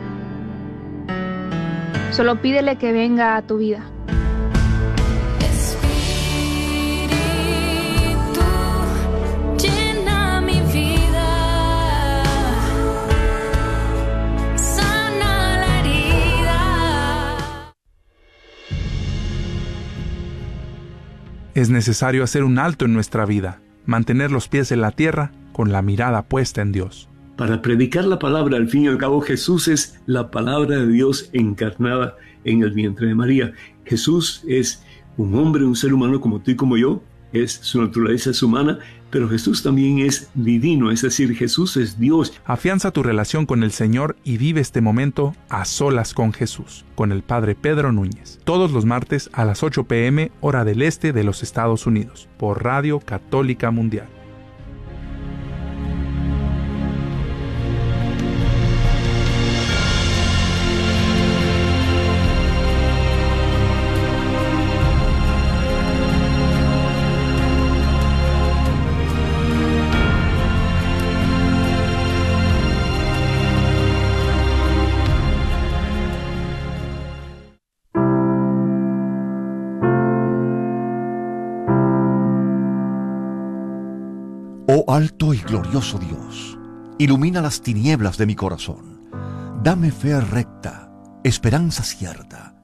[2.13, 3.85] Solo pídele que venga a tu vida.
[21.61, 25.73] Es necesario hacer un alto en nuestra vida, mantener los pies en la tierra con
[25.73, 27.11] la mirada puesta en Dios.
[27.37, 31.29] Para predicar la palabra, al fin y al cabo, Jesús es la palabra de Dios
[31.35, 33.53] encarnada en el vientre de María.
[33.85, 34.83] Jesús es
[35.19, 37.03] un hombre, un ser humano como tú y como yo,
[37.35, 38.79] es su naturaleza es humana,
[39.11, 42.33] pero Jesús también es divino, es decir, Jesús es Dios.
[42.45, 47.13] Afianza tu relación con el Señor y vive este momento a solas con Jesús, con
[47.13, 51.25] el Padre Pedro Núñez, todos los martes a las 8 pm hora del este de
[51.25, 54.20] los Estados Unidos, por Radio Católica Mundial.
[84.95, 86.59] Alto y glorioso Dios,
[86.99, 89.09] ilumina las tinieblas de mi corazón.
[89.63, 90.91] Dame fe recta,
[91.23, 92.55] esperanza cierta,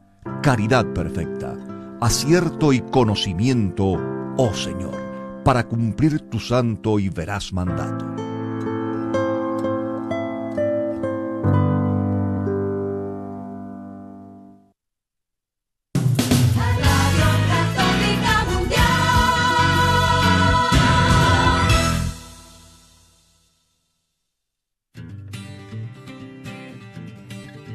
[0.43, 1.55] caridad perfecta,
[2.01, 4.01] acierto y conocimiento,
[4.37, 4.97] oh Señor,
[5.45, 8.26] para cumplir tu santo y veraz mandato.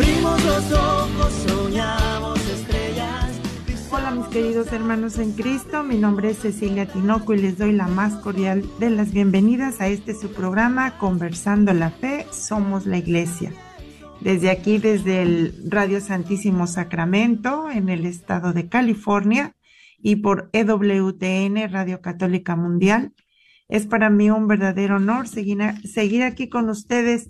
[0.00, 3.38] Abrimos los ojos, soñamos estrellas.
[3.90, 7.86] Hola mis queridos hermanos en Cristo, mi nombre es Cecilia Tinoco y les doy la
[7.86, 13.52] más cordial de las bienvenidas a este su programa Conversando la Fe, Somos la Iglesia.
[14.22, 19.54] Desde aquí, desde el Radio Santísimo Sacramento, en el estado de California,
[20.02, 23.12] y por EWTN, Radio Católica Mundial,
[23.68, 27.28] es para mí un verdadero honor seguir aquí con ustedes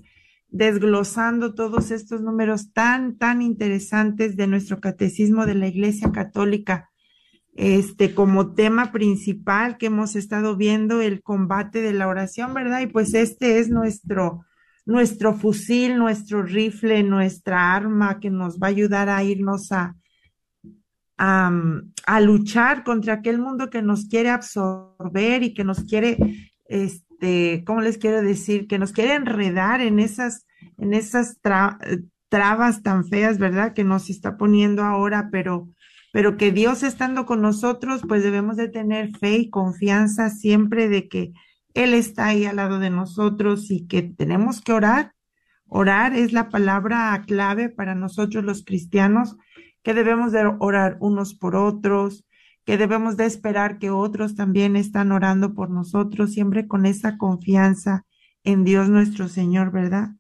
[0.51, 6.91] desglosando todos estos números tan, tan interesantes de nuestro catecismo de la Iglesia Católica,
[7.55, 12.81] este, como tema principal que hemos estado viendo el combate de la oración, ¿verdad?
[12.81, 14.45] Y pues este es nuestro,
[14.87, 19.95] nuestro fusil, nuestro rifle, nuestra arma que nos va a ayudar a irnos a,
[21.19, 26.17] a, luchar contra aquel mundo que nos quiere absorber y que nos quiere,
[26.67, 27.10] este,
[27.67, 28.67] ¿cómo les quiero decir?
[28.67, 30.47] Que nos quiere enredar en esas,
[30.79, 31.79] en esas tra-
[32.29, 33.75] trabas tan feas, ¿verdad?
[33.75, 35.69] Que nos está poniendo ahora, pero,
[36.13, 41.09] pero que Dios estando con nosotros, pues debemos de tener fe y confianza siempre de
[41.09, 41.33] que
[41.75, 45.13] Él está ahí al lado de nosotros y que tenemos que orar.
[45.67, 49.37] Orar es la palabra clave para nosotros los cristianos,
[49.83, 52.25] que debemos de orar unos por otros,
[52.71, 58.07] que debemos de esperar que otros también están orando por nosotros, siempre con esa confianza
[58.45, 60.11] en Dios nuestro Señor, ¿verdad?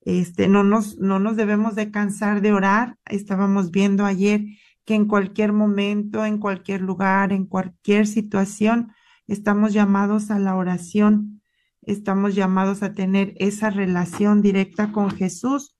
[0.00, 2.96] Este, no nos, no nos debemos de cansar de orar.
[3.04, 4.46] Estábamos viendo ayer
[4.86, 8.90] que en cualquier momento, en cualquier lugar, en cualquier situación,
[9.26, 11.42] estamos llamados a la oración.
[11.82, 15.76] Estamos llamados a tener esa relación directa con Jesús,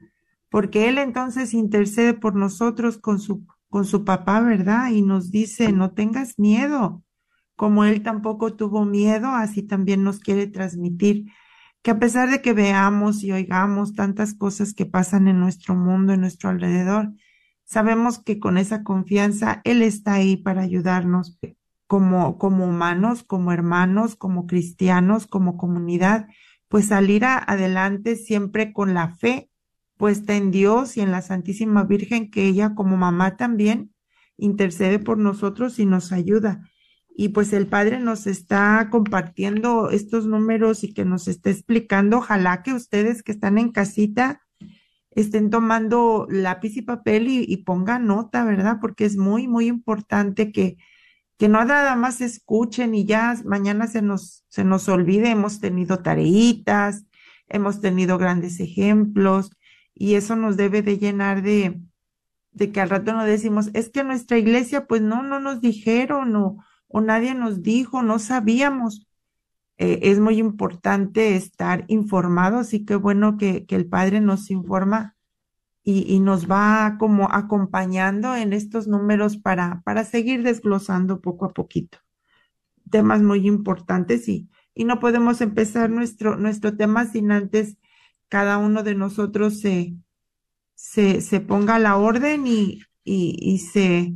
[0.51, 4.91] porque Él entonces intercede por nosotros con su, con su papá, ¿verdad?
[4.93, 7.03] Y nos dice, no tengas miedo.
[7.57, 11.27] Como Él tampoco tuvo miedo, así también nos quiere transmitir
[11.83, 16.13] que a pesar de que veamos y oigamos tantas cosas que pasan en nuestro mundo,
[16.15, 17.13] en nuestro alrededor,
[17.65, 21.39] sabemos que con esa confianza Él está ahí para ayudarnos
[21.89, 26.29] como, como humanos, como hermanos, como cristianos, como comunidad,
[26.69, 29.51] pues salir a- adelante siempre con la fe
[29.97, 33.93] puesta en Dios y en la Santísima Virgen, que ella como mamá también
[34.37, 36.69] intercede por nosotros y nos ayuda.
[37.17, 42.19] Y pues el Padre nos está compartiendo estos números y que nos está explicando.
[42.19, 44.41] Ojalá que ustedes que están en casita
[45.13, 48.79] estén tomando lápiz y papel y, pongan nota, ¿verdad?
[48.81, 50.77] Porque es muy, muy importante que,
[51.39, 55.31] que no nada más escuchen y ya mañana se nos, se nos olvide.
[55.31, 57.05] Hemos tenido tareitas,
[57.47, 59.53] hemos tenido grandes ejemplos
[59.95, 61.81] y eso nos debe de llenar de,
[62.53, 66.35] de que al rato no decimos, es que nuestra iglesia, pues no, no nos dijeron
[66.37, 69.07] o, o nadie nos dijo, no sabíamos.
[69.77, 75.17] Eh, es muy importante estar informados y qué bueno que, que el Padre nos informa
[75.83, 81.53] y, y nos va como acompañando en estos números para, para seguir desglosando poco a
[81.53, 81.99] poquito.
[82.91, 87.77] Temas muy importantes y, y no podemos empezar nuestro, nuestro tema sin antes
[88.35, 89.95] cada uno de nosotros se,
[90.75, 94.13] se, se ponga a la orden y, y, y se...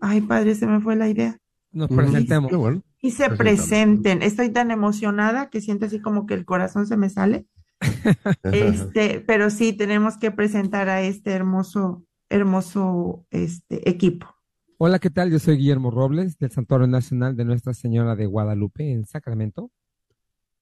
[0.00, 1.38] Ay, Padre, se me fue la idea.
[1.70, 2.50] Nos presentemos.
[3.00, 4.22] Y se presenten.
[4.22, 7.46] Estoy tan emocionada que siento así como que el corazón se me sale.
[8.42, 14.26] Este, pero sí, tenemos que presentar a este hermoso, hermoso este, equipo.
[14.78, 15.30] Hola, ¿qué tal?
[15.30, 19.70] Yo soy Guillermo Robles del Santuario Nacional de Nuestra Señora de Guadalupe en Sacramento.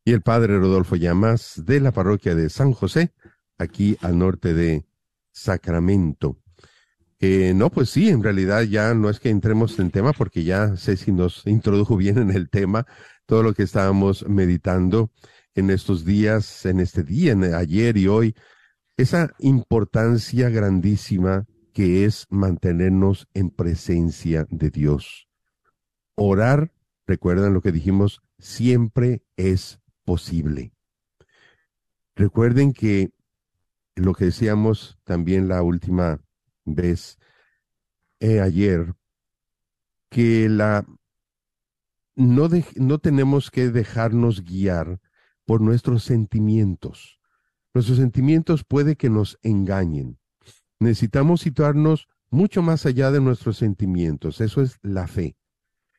[0.05, 3.15] Y el padre Rodolfo Llamas de la parroquia de San José,
[3.57, 4.85] aquí al norte de
[5.33, 6.39] Sacramento.
[7.21, 10.77] Eh, no, pues sí, en realidad ya no es que entremos en tema porque ya
[10.77, 12.87] Ceci nos introdujo bien en el tema,
[13.25, 15.11] todo lo que estábamos meditando
[15.55, 18.35] en estos días, en este día, en ayer y hoy,
[18.99, 25.27] esa importancia grandísima que es mantenernos en presencia de Dios.
[26.15, 26.73] Orar,
[27.07, 30.73] recuerdan lo que dijimos, siempre es posible.
[32.17, 33.11] Recuerden que
[33.97, 36.21] lo que decíamos también la última
[36.65, 37.19] vez
[38.21, 38.95] eh, ayer,
[40.11, 40.87] que la
[42.17, 45.01] no, de- no tenemos que dejarnos guiar
[45.45, 47.21] por nuestros sentimientos.
[47.75, 50.19] Nuestros sentimientos puede que nos engañen.
[50.79, 54.41] Necesitamos situarnos mucho más allá de nuestros sentimientos.
[54.41, 55.37] Eso es la fe.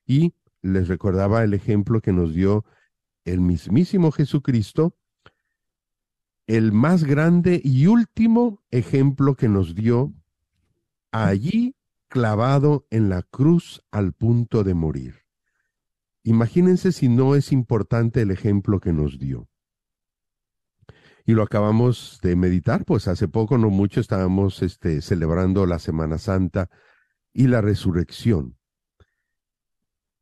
[0.05, 2.65] Y les recordaba el ejemplo que nos dio
[3.25, 4.95] el mismísimo Jesucristo,
[6.47, 10.13] el más grande y último ejemplo que nos dio
[11.11, 11.75] allí
[12.07, 15.25] clavado en la cruz al punto de morir.
[16.23, 19.49] Imagínense si no es importante el ejemplo que nos dio.
[21.25, 26.19] Y lo acabamos de meditar, pues hace poco, no mucho, estábamos este, celebrando la Semana
[26.19, 26.69] Santa
[27.33, 28.57] y la resurrección.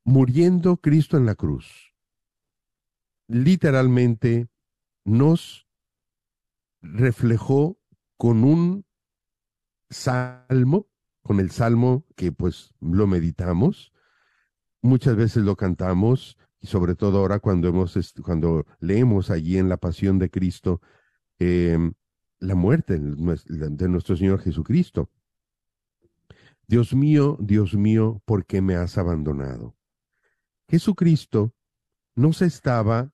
[0.06, 1.93] Muriendo Cristo en la cruz,
[3.28, 4.48] literalmente
[5.06, 5.68] nos
[6.82, 7.80] reflejó
[8.18, 8.86] con un
[9.90, 10.88] salmo,
[11.22, 13.94] con el salmo que pues lo meditamos,
[14.82, 19.78] muchas veces lo cantamos y sobre todo ahora cuando hemos cuando leemos allí en la
[19.78, 20.82] Pasión de Cristo
[21.40, 21.94] em,
[22.40, 25.10] la muerte de nuestro Señor Jesucristo.
[26.68, 29.76] Dios mío, Dios mío, ¿por qué me has abandonado?
[30.68, 31.54] Jesucristo
[32.16, 33.12] no se estaba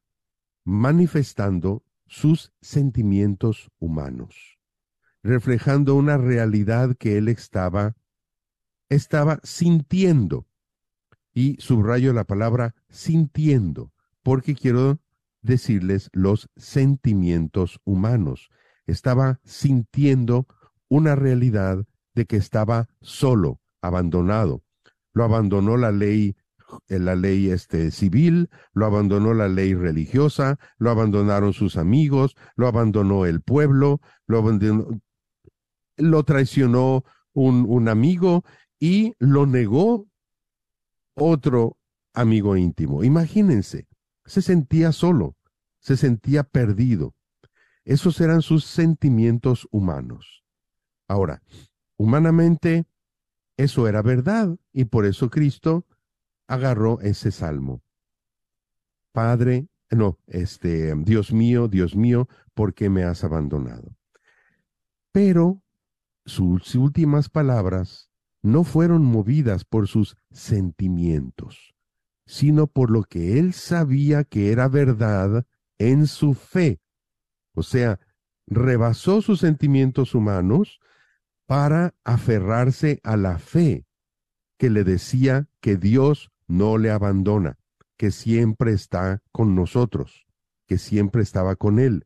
[0.63, 4.59] manifestando sus sentimientos humanos,
[5.23, 7.95] reflejando una realidad que él estaba,
[8.89, 10.47] estaba sintiendo.
[11.33, 13.93] Y subrayo la palabra sintiendo,
[14.23, 14.99] porque quiero
[15.41, 18.49] decirles los sentimientos humanos.
[18.87, 20.47] Estaba sintiendo
[20.89, 21.85] una realidad
[22.15, 24.63] de que estaba solo, abandonado.
[25.13, 26.35] Lo abandonó la ley
[26.87, 33.25] la ley este, civil, lo abandonó la ley religiosa, lo abandonaron sus amigos, lo abandonó
[33.25, 34.43] el pueblo, lo,
[35.97, 37.03] lo traicionó
[37.33, 38.43] un, un amigo
[38.79, 40.07] y lo negó
[41.15, 41.77] otro
[42.13, 43.03] amigo íntimo.
[43.03, 43.87] Imagínense,
[44.25, 45.35] se sentía solo,
[45.79, 47.13] se sentía perdido.
[47.83, 50.43] Esos eran sus sentimientos humanos.
[51.07, 51.41] Ahora,
[51.97, 52.85] humanamente,
[53.57, 55.85] eso era verdad y por eso Cristo
[56.49, 57.81] agarró ese salmo.
[59.13, 63.95] Padre, no, este, Dios mío, Dios mío, ¿por qué me has abandonado?
[65.11, 65.61] Pero
[66.25, 68.09] sus últimas palabras
[68.41, 71.75] no fueron movidas por sus sentimientos,
[72.25, 75.45] sino por lo que él sabía que era verdad
[75.77, 76.79] en su fe.
[77.53, 77.99] O sea,
[78.47, 80.79] rebasó sus sentimientos humanos
[81.45, 83.85] para aferrarse a la fe
[84.57, 87.57] que le decía que Dios no le abandona,
[87.95, 90.25] que siempre está con nosotros,
[90.65, 92.05] que siempre estaba con él,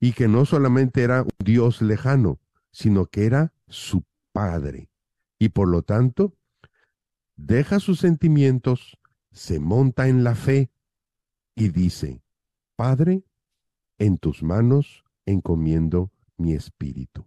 [0.00, 4.88] y que no solamente era un Dios lejano, sino que era su Padre.
[5.38, 6.34] Y por lo tanto,
[7.36, 8.98] deja sus sentimientos,
[9.32, 10.70] se monta en la fe
[11.54, 12.22] y dice,
[12.76, 13.24] Padre,
[13.98, 17.26] en tus manos encomiendo mi espíritu.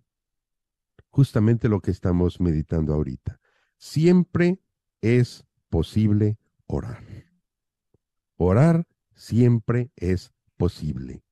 [1.09, 3.39] Justamente lo que estamos meditando ahorita.
[3.77, 4.59] Siempre
[5.01, 6.37] es posible
[6.67, 7.03] orar.
[8.37, 11.23] Orar siempre es posible.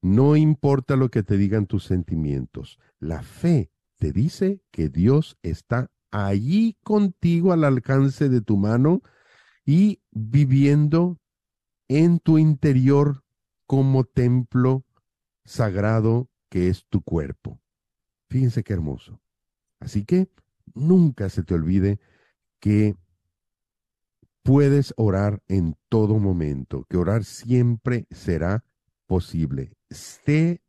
[0.00, 2.78] No importa lo que te digan tus sentimientos.
[3.00, 9.02] La fe te dice que Dios está allí contigo al alcance de tu mano
[9.64, 11.18] y viviendo
[11.88, 13.24] en tu interior
[13.66, 14.84] como templo
[15.44, 17.60] sagrado que es tu cuerpo.
[18.28, 19.20] Fíjense qué hermoso.
[19.80, 20.30] Así que
[20.74, 21.98] nunca se te olvide
[22.60, 22.96] que
[24.48, 28.64] puedes orar en todo momento, que orar siempre será
[29.06, 29.74] posible.
[29.90, 30.62] Esté,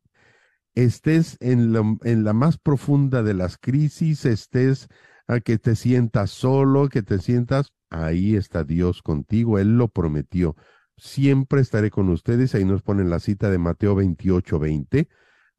[0.75, 4.89] estés en la, más profunda de las crisis, estés
[5.29, 10.57] a que te sientas solo, que te sientas, ahí está Dios contigo, Él lo prometió.
[10.97, 15.07] Siempre estaré con ustedes, ahí nos ponen la cita de Mateo 28, 20,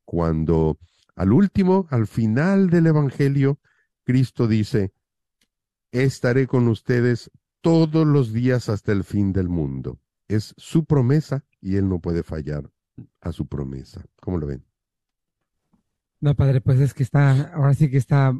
[0.04, 0.78] cuando
[1.16, 3.58] al último, al final del Evangelio,
[4.04, 4.92] Cristo dice,
[5.90, 9.98] estaré con ustedes todos los días hasta el fin del mundo.
[10.28, 12.70] Es su promesa y él no puede fallar
[13.20, 14.04] a su promesa.
[14.20, 14.64] ¿Cómo lo ven?
[16.20, 18.32] No, padre, pues es que está, ahora sí que está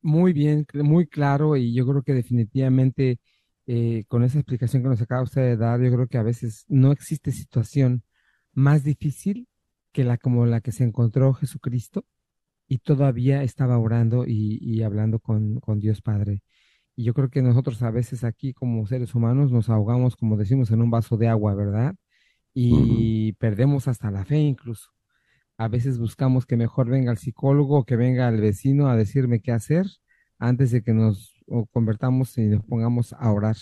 [0.00, 3.20] muy bien, muy claro y yo creo que definitivamente
[3.66, 6.64] eh, con esa explicación que nos acaba usted de dar, yo creo que a veces
[6.68, 8.02] no existe situación
[8.52, 9.48] más difícil
[9.92, 12.04] que la como la que se encontró Jesucristo
[12.66, 16.42] y todavía estaba orando y, hablando con Dios Padre.
[16.96, 20.70] Y yo creo que nosotros a veces aquí como seres humanos nos ahogamos, como decimos,
[20.70, 21.94] en un vaso de agua, ¿verdad?
[22.54, 24.90] Y perdemos hasta la fe incluso.
[25.56, 29.52] A veces buscamos que mejor venga el psicólogo, que venga el vecino a decirme qué
[29.52, 29.86] hacer
[30.38, 31.32] antes de que nos
[31.70, 33.56] convertamos y nos pongamos a orar.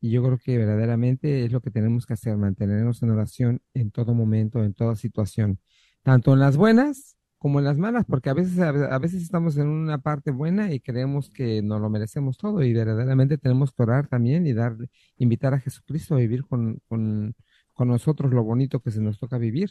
[0.00, 3.90] Y yo creo que verdaderamente es lo que tenemos que hacer, mantenernos en oración en
[3.90, 5.60] todo momento, en toda situación.
[6.02, 7.15] tanto en las buenas
[7.46, 10.80] como en las malas, porque a veces, a veces estamos en una parte buena y
[10.80, 14.76] creemos que nos lo merecemos todo y verdaderamente tenemos que orar también y dar,
[15.16, 17.36] invitar a Jesucristo a vivir con, con,
[17.72, 19.70] con nosotros lo bonito que se nos toca vivir.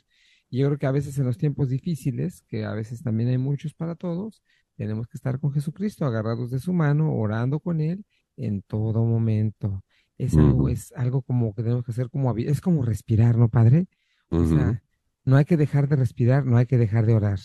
[0.49, 3.37] Y yo creo que a veces en los tiempos difíciles, que a veces también hay
[3.37, 4.41] muchos para todos,
[4.77, 8.05] tenemos que estar con Jesucristo, agarrados de su mano, orando con Él
[8.37, 9.83] en todo momento.
[10.17, 13.87] Es algo, es algo como que tenemos que hacer como, es como respirar, ¿no, Padre?
[14.29, 14.81] O sea,
[15.25, 17.39] no hay que dejar de respirar, no hay que dejar de orar.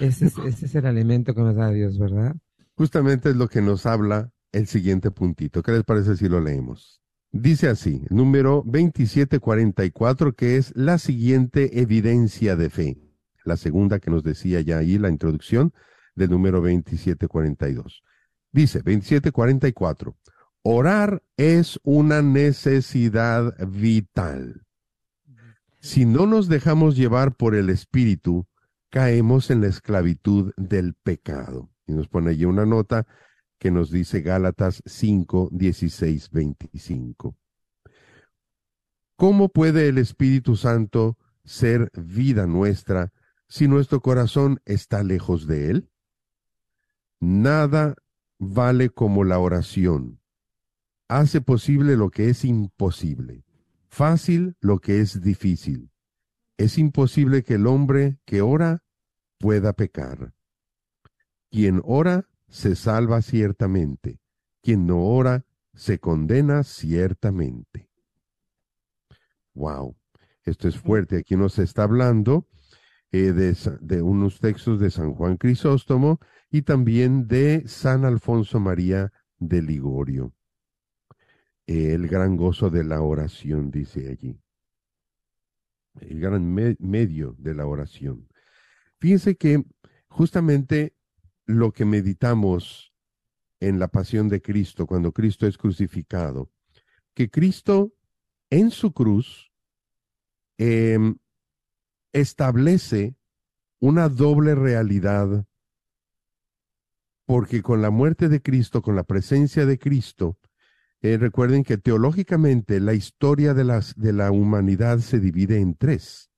[0.00, 2.34] Ese es, el alimento que nos da Dios, ¿verdad?
[2.74, 5.62] Justamente es lo que nos habla el siguiente puntito.
[5.62, 7.00] ¿Qué les parece si lo leemos?
[7.32, 12.98] Dice así, número 2744, que es la siguiente evidencia de fe.
[13.44, 15.72] La segunda que nos decía ya ahí la introducción
[16.14, 18.02] del número 2742.
[18.52, 20.16] Dice 2744,
[20.62, 24.62] orar es una necesidad vital.
[25.80, 28.46] Si no nos dejamos llevar por el Espíritu,
[28.90, 31.70] caemos en la esclavitud del pecado.
[31.86, 33.06] Y nos pone allí una nota
[33.58, 37.36] que nos dice Gálatas 5, 16, 25.
[39.16, 43.12] ¿Cómo puede el Espíritu Santo ser vida nuestra
[43.48, 45.90] si nuestro corazón está lejos de Él?
[47.20, 47.94] Nada
[48.38, 50.20] vale como la oración.
[51.08, 53.44] Hace posible lo que es imposible,
[53.88, 55.90] fácil lo que es difícil.
[56.56, 58.82] Es imposible que el hombre que ora
[59.38, 60.32] pueda pecar.
[61.50, 64.20] Quien ora se salva ciertamente,
[64.62, 65.44] quien no ora
[65.74, 67.90] se condena ciertamente.
[69.54, 69.96] Wow,
[70.44, 71.18] esto es fuerte.
[71.18, 72.46] Aquí nos está hablando
[73.12, 79.62] eh, de, unos textos de San Juan Crisóstomo y también de San Alfonso María de
[79.62, 80.34] Ligorio.
[81.66, 84.40] Eh, el gran gozo de la oración, dice allí.
[86.00, 88.28] El gran me- medio de la oración.
[88.98, 89.64] Fíjense que
[90.08, 90.94] justamente
[91.44, 92.92] lo que meditamos
[93.60, 96.50] en la pasión de Cristo, cuando Cristo es crucificado,
[97.14, 97.92] que Cristo
[98.50, 99.52] en su cruz
[100.58, 101.16] em,
[102.12, 103.16] establece
[103.80, 105.46] una doble realidad,
[107.26, 110.38] porque con la muerte de Cristo, con la presencia de Cristo,
[111.02, 116.30] eh, recuerden que teológicamente la historia de, las, de la humanidad se divide en tres.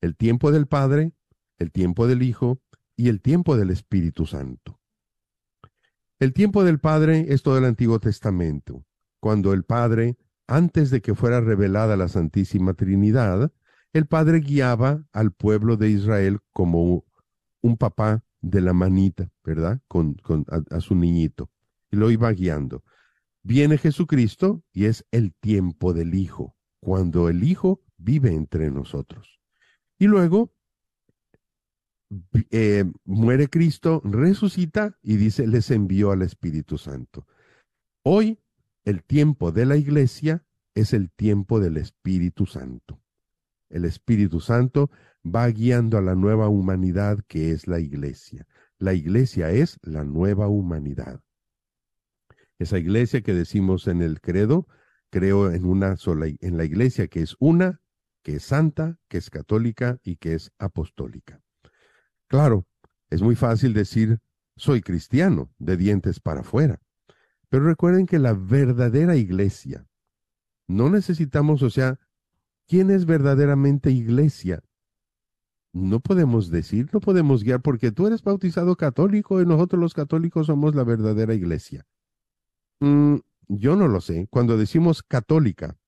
[0.00, 1.12] El tiempo del Padre,
[1.58, 2.60] el tiempo del Hijo
[2.96, 4.80] y el tiempo del Espíritu Santo.
[6.20, 8.84] El tiempo del Padre es todo el Antiguo Testamento,
[9.20, 13.52] cuando el Padre, antes de que fuera revelada la Santísima Trinidad,
[13.92, 17.04] el Padre guiaba al pueblo de Israel como
[17.62, 19.80] un papá de la manita, ¿verdad?
[19.88, 20.16] Con,
[20.70, 21.50] a su niñito.
[21.90, 22.84] Y lo iba guiando.
[23.44, 29.38] Viene Jesucristo y es el tiempo del Hijo, cuando el Hijo vive entre nosotros.
[29.98, 30.50] Y luego
[32.50, 37.26] eh, muere Cristo, resucita y dice, les envió al Espíritu Santo.
[38.02, 38.40] Hoy
[38.86, 40.42] el tiempo de la iglesia
[40.74, 42.98] es el tiempo del Espíritu Santo.
[43.68, 44.90] El Espíritu Santo
[45.24, 48.46] va guiando a la nueva humanidad que es la iglesia.
[48.78, 51.20] La iglesia es la nueva humanidad.
[52.58, 54.68] Esa iglesia que decimos en el credo,
[55.10, 57.80] creo en una sola, en la iglesia que es una,
[58.22, 61.40] que es santa, que es católica y que es apostólica.
[62.26, 62.66] Claro,
[63.10, 64.20] es muy fácil decir,
[64.56, 66.80] soy cristiano, de dientes para afuera.
[67.48, 69.86] Pero recuerden que la verdadera iglesia,
[70.66, 71.98] no necesitamos, o sea,
[72.66, 74.62] ¿quién es verdaderamente iglesia?
[75.72, 80.46] No podemos decir, no podemos guiar, porque tú eres bautizado católico y nosotros los católicos
[80.46, 81.84] somos la verdadera iglesia.
[82.84, 84.26] Mm, yo no lo sé.
[84.30, 85.78] Cuando decimos católica,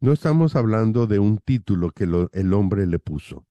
[0.00, 3.46] no estamos hablando de un título que el hombre le puso.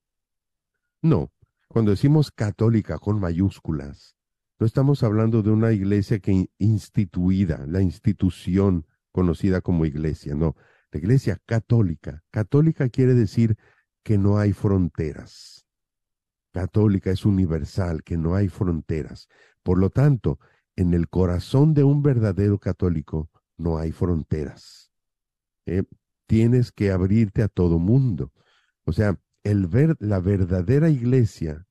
[1.02, 1.32] No,
[1.68, 4.16] cuando decimos católica con mayúsculas,
[4.60, 10.56] no estamos hablando de una iglesia que in- instituida, la institución conocida como iglesia, no.
[10.91, 12.24] La iglesia católica.
[12.30, 13.58] Católica quiere decir
[14.04, 15.66] que no hay fronteras.
[16.54, 19.28] Católica es universal, que no hay fronteras.
[19.64, 20.39] Por lo tanto,
[20.76, 24.92] en el corazón de un verdadero católico no hay fronteras.
[25.66, 25.84] Eh,
[26.28, 28.32] tienes que abrirte a todo mundo.
[28.84, 31.66] O sea, el ver, la verdadera iglesia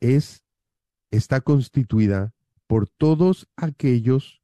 [0.00, 0.44] es,
[1.10, 2.34] está constituida
[2.66, 4.42] por todos aquellos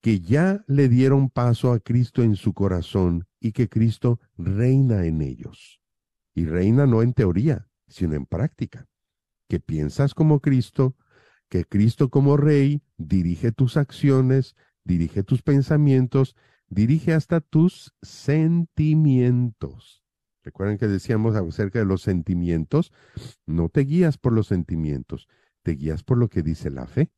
[0.00, 5.20] que ya le dieron paso a Cristo en su corazón y que Cristo reina en
[5.20, 5.80] ellos.
[6.34, 8.88] Y reina no en teoría, sino en práctica.
[9.48, 10.96] Que piensas como Cristo,
[11.50, 16.36] que Cristo como Rey dirige tus acciones, dirige tus pensamientos,
[16.68, 20.02] dirige hasta tus sentimientos.
[20.42, 22.92] Recuerden que decíamos acerca de los sentimientos,
[23.46, 25.28] no te guías por los sentimientos,
[25.62, 27.10] te guías por lo que dice la fe.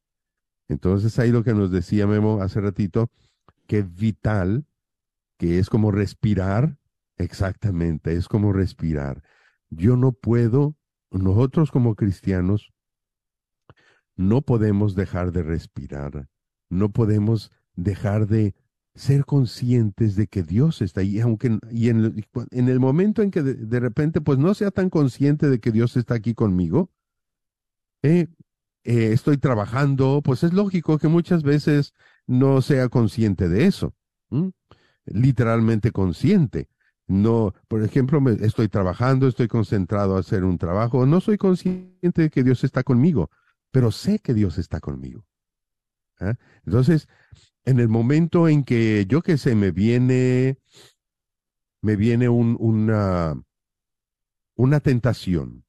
[0.66, 3.11] Entonces ahí lo que nos decía Memo hace ratito,
[3.66, 4.66] que vital,
[5.37, 6.78] que es como respirar,
[7.18, 9.22] exactamente, es como respirar.
[9.68, 10.74] Yo no puedo,
[11.11, 12.72] nosotros como cristianos,
[14.29, 16.29] no podemos dejar de respirar,
[16.70, 18.55] no podemos dejar de
[18.95, 23.81] ser conscientes de que Dios está ahí, aunque y en, el momento en que de,
[23.81, 26.91] repente pues no sea tan consciente de que Dios está aquí conmigo,
[28.03, 28.29] eh,
[28.85, 31.95] eh, estoy trabajando, pues es lógico que muchas veces
[32.27, 33.95] no sea consciente de eso,
[35.07, 36.68] literalmente consciente.
[37.09, 42.31] No, por ejemplo, estoy trabajando, estoy concentrado a hacer un trabajo, no soy consciente de
[42.31, 43.31] que Dios está conmigo,
[43.73, 45.27] pero sé que Dios está conmigo.
[46.20, 46.37] ¿Ah?
[46.64, 47.09] Entonces,
[47.64, 50.59] en el momento en que yo que sé, me viene,
[51.81, 53.35] me viene un, una,
[54.55, 55.64] una tentación,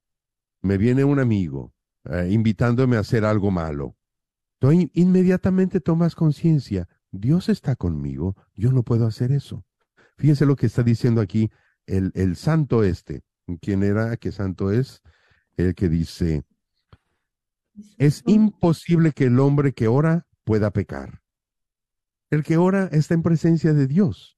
[0.62, 1.74] me viene un amigo
[2.06, 3.96] eh, invitándome a hacer algo malo,
[4.94, 9.66] inmediatamente tomas conciencia, Dios está conmigo, yo no puedo hacer eso.
[10.18, 11.52] Fíjense lo que está diciendo aquí
[11.86, 13.24] el, el santo este.
[13.62, 14.16] ¿Quién era?
[14.16, 15.02] ¿Qué santo es?
[15.58, 16.46] El que dice,
[17.98, 21.22] es imposible que el hombre que ora pueda pecar.
[22.30, 24.38] El que ora está en presencia de Dios.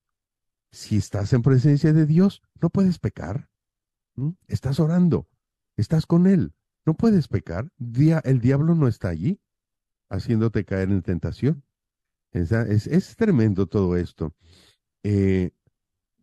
[0.71, 3.49] Si estás en presencia de Dios, no puedes pecar.
[4.15, 4.31] ¿Mm?
[4.47, 5.29] Estás orando,
[5.77, 6.53] estás con Él,
[6.85, 7.71] no puedes pecar.
[7.77, 9.39] Dia el diablo no está allí
[10.09, 11.63] haciéndote caer en tentación.
[12.31, 14.35] Es, es, es tremendo todo esto.
[15.03, 15.51] Eh,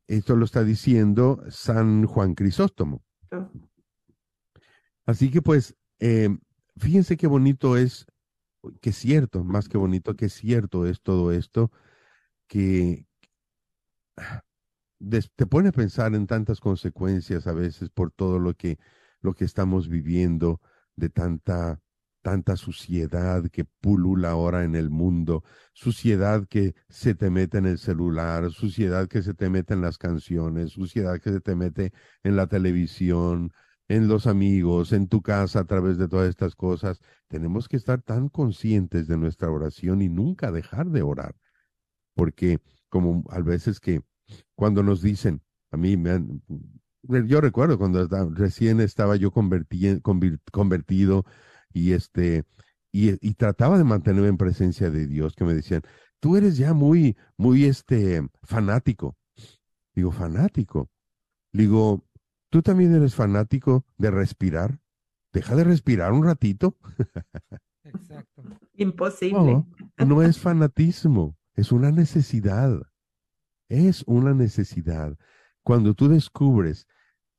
[0.06, 3.02] esto lo está diciendo San Juan Crisóstomo.
[5.06, 6.28] Así que pues, eh,
[6.76, 8.06] fíjense qué bonito es,
[8.80, 11.70] que cierto, más que bonito, que cierto es todo esto,
[12.46, 13.06] que
[15.36, 18.78] te pone a pensar en tantas consecuencias a veces por todo lo que,
[19.20, 20.60] lo que estamos viviendo,
[20.96, 21.80] de tanta
[22.22, 25.44] tanta suciedad que pulula ahora en el mundo,
[25.74, 29.98] suciedad que se te mete en el celular, suciedad que se te mete en las
[29.98, 31.92] canciones, suciedad que se te mete
[32.22, 33.52] en la televisión,
[33.92, 37.00] en los amigos, en tu casa a través de todas estas cosas.
[37.28, 41.34] Tenemos que estar tan conscientes de nuestra oración y nunca dejar de orar,
[42.14, 44.00] porque como a veces que
[44.54, 46.42] cuando nos dicen, a mí me han,
[47.02, 50.00] yo recuerdo cuando recién estaba yo converti,
[50.50, 51.26] convertido,
[51.72, 52.44] y este
[52.92, 55.82] y, trataba de mantenerme en presencia de Dios que me decían
[56.20, 59.16] tú eres ya muy muy este fanático
[59.94, 60.90] digo fanático
[61.52, 62.04] digo
[62.52, 64.78] tú también eres fanático de respirar
[65.32, 66.76] deja de respirar un ratito
[67.84, 68.42] exacto
[68.74, 69.64] imposible
[69.96, 72.82] no, no es fanatismo es una necesidad
[73.70, 75.16] es una necesidad
[75.62, 76.86] cuando tú descubres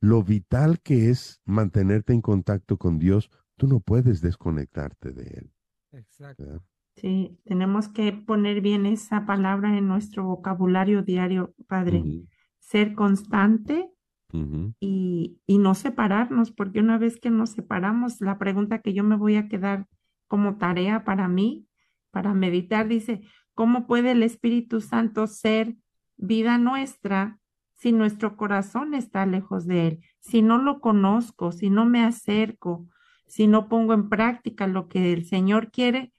[0.02, 5.52] lo vital que es mantenerte en contacto con Dios tú no puedes desconectarte de él.
[5.92, 6.44] Exacto.
[6.44, 6.62] ¿verdad?
[6.96, 12.00] Sí, tenemos que poner bien esa palabra en nuestro vocabulario diario, Padre.
[12.00, 12.28] Uh -huh.
[12.60, 13.90] Ser constante
[14.34, 14.74] uh -huh.
[14.80, 19.16] y, y no separarnos, porque una vez que nos separamos, la pregunta que yo me
[19.16, 19.88] voy a quedar
[20.28, 21.68] como tarea para mí,
[22.12, 23.22] para meditar, dice,
[23.54, 25.76] ¿cómo puede el Espíritu Santo ser
[26.18, 27.40] vida nuestra
[27.74, 30.00] si nuestro corazón está lejos de Él?
[30.20, 32.88] Si no lo conozco, si no me acerco,
[33.28, 36.14] si no pongo en práctica lo que el Señor quiere,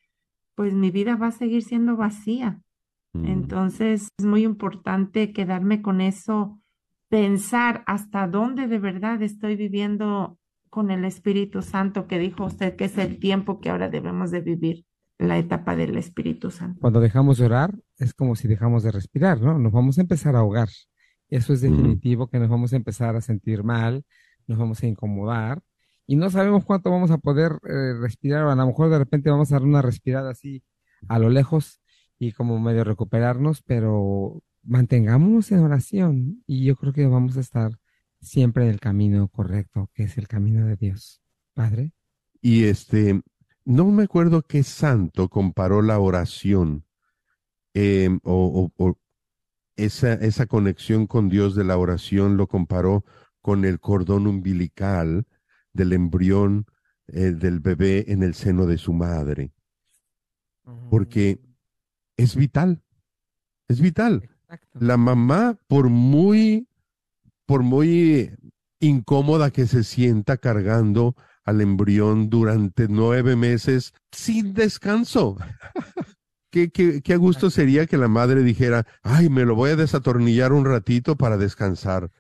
[0.55, 2.61] pues mi vida va a seguir siendo vacía.
[3.13, 3.27] Mm.
[3.27, 6.61] Entonces es muy importante quedarme con eso,
[7.15, 10.37] pensar hasta dónde de verdad estoy viviendo
[10.69, 14.41] con el Espíritu Santo, que dijo usted que es el tiempo que ahora debemos de
[14.41, 14.85] vivir,
[15.17, 16.81] la etapa del Espíritu Santo.
[16.81, 19.57] Cuando dejamos de orar, es como si dejamos de respirar, ¿no?
[19.61, 20.69] Nos vamos a empezar a ahogar.
[21.29, 24.05] Eso es definitivo, que nos vamos a empezar a sentir mal,
[24.49, 25.63] nos vamos a incomodar
[26.09, 29.53] y no sabemos cuánto vamos a poder eh, respirar, a lo mejor de repente vamos
[29.53, 30.65] a dar una respirada así
[31.09, 31.81] a lo lejos
[32.19, 37.79] y como medio recuperarnos, pero mantengámonos en oración y yo creo que vamos a estar
[38.21, 41.21] siempre en el camino correcto, que es el camino de Dios.
[41.53, 41.93] Padre.
[42.41, 43.23] Y este,
[43.65, 46.85] no me acuerdo qué santo comparó la oración
[47.75, 48.99] eh, o, o, o
[49.77, 53.05] esa, esa conexión con Dios de la oración lo comparó
[53.41, 55.27] con el cordón umbilical
[55.73, 56.67] del embrión
[57.09, 59.53] eh, del bebé en el seno de su madre.
[60.89, 61.41] Porque
[62.17, 62.83] es vital,
[63.69, 64.31] es vital.
[64.45, 64.79] Exacto.
[64.81, 66.69] La mamá, por muy,
[67.47, 68.31] por muy
[68.81, 75.37] incómoda que se sienta cargando al embrión durante nueve meses sin descanso.
[76.51, 79.77] ¿Qué, qué, qué a gusto sería que la madre dijera, ay, me lo voy a
[79.77, 82.13] desatornillar un ratito para descansar.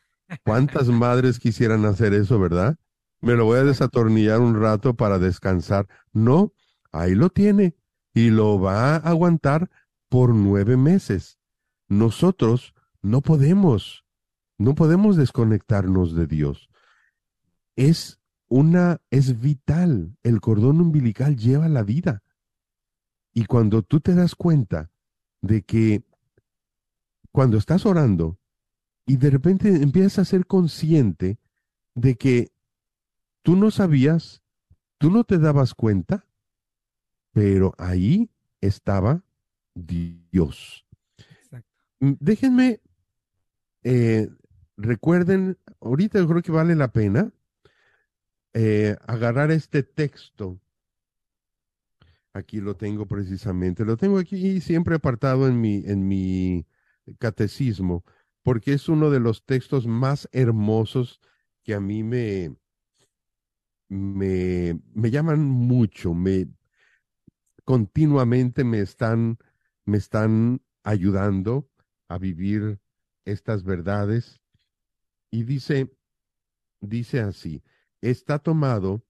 [0.45, 2.77] ¿Cuántas madres quisieran hacer eso, verdad?
[3.20, 5.87] Me lo voy a desatornillar un rato para descansar.
[6.12, 6.53] No,
[6.93, 7.75] ahí lo tiene
[8.12, 9.70] y lo va a aguantar
[10.09, 11.39] por nueve meses.
[11.89, 14.05] Nosotros no podemos,
[14.59, 16.70] no podemos desconectarnos de Dios.
[17.76, 20.16] Es una, es vital.
[20.22, 22.22] El cordón umbilical lleva la vida.
[23.32, 24.91] Y cuando tú te das cuenta
[25.43, 26.05] de que
[27.32, 28.39] cuando estás orando
[29.07, 31.39] y de repente empiezas a ser consciente
[31.95, 32.53] de que
[33.43, 34.43] tú no sabías,
[34.99, 36.26] tú no te dabas cuenta,
[37.32, 38.30] pero ahí
[38.61, 39.24] estaba
[39.74, 40.84] Dios.
[42.05, 42.81] Mm, Déjenme,
[43.83, 44.29] eh,
[44.77, 47.33] recuerden, ahorita yo creo que vale la pena
[48.55, 50.61] eh, agarrar este texto.
[52.33, 56.67] Aquí lo tengo precisamente, lo tengo aquí siempre apartado en mi, en mi
[57.19, 58.05] catecismo,
[58.43, 61.21] porque es uno de los textos más hermosos
[61.63, 62.57] que a mí me,
[63.89, 66.47] me, me llaman mucho, me
[67.65, 69.39] continuamente me están,
[69.85, 71.69] me están ayudando
[72.09, 72.79] a vivir
[73.25, 74.41] estas verdades.
[75.31, 75.91] Y dice,
[76.81, 77.63] dice así,
[78.01, 79.05] está tomado,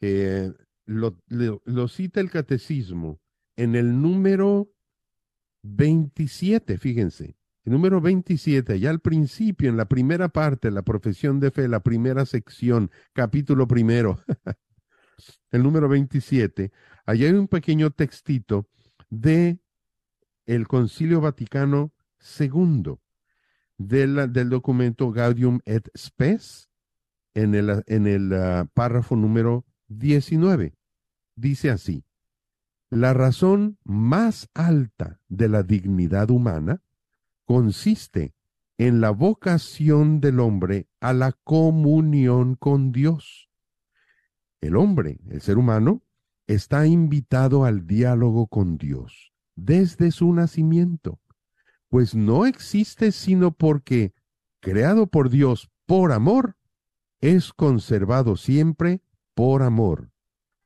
[0.00, 3.20] lo cita el catecismo
[3.56, 4.70] en el número
[5.62, 11.50] 27, fíjense, el número 27, ya al principio, en la primera parte, la profesión de
[11.50, 14.22] fe, la primera sección, capítulo primero,
[15.50, 16.72] el número 27,
[17.04, 18.68] allá hay un pequeño textito
[19.10, 19.58] de
[20.46, 21.92] el Concilio Vaticano
[24.14, 26.68] La- del documento Gaudium et Spes,
[27.34, 30.74] en el, en el ah, párrafo número 19.
[31.36, 32.04] Dice así,
[32.90, 36.82] la razón más alta de la dignidad humana
[37.44, 38.34] consiste
[38.78, 43.48] en la vocación del hombre a la comunión con Dios.
[44.60, 46.02] El hombre, el ser humano,
[46.46, 51.20] está invitado al diálogo con Dios desde su nacimiento,
[51.88, 54.12] pues no existe sino porque,
[54.60, 56.56] creado por Dios por amor,
[57.20, 59.02] es conservado siempre
[59.34, 60.10] por amor,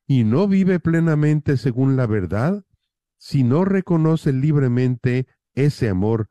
[0.07, 2.65] y no vive plenamente según la verdad
[3.19, 6.29] si no reconoce libremente ese amor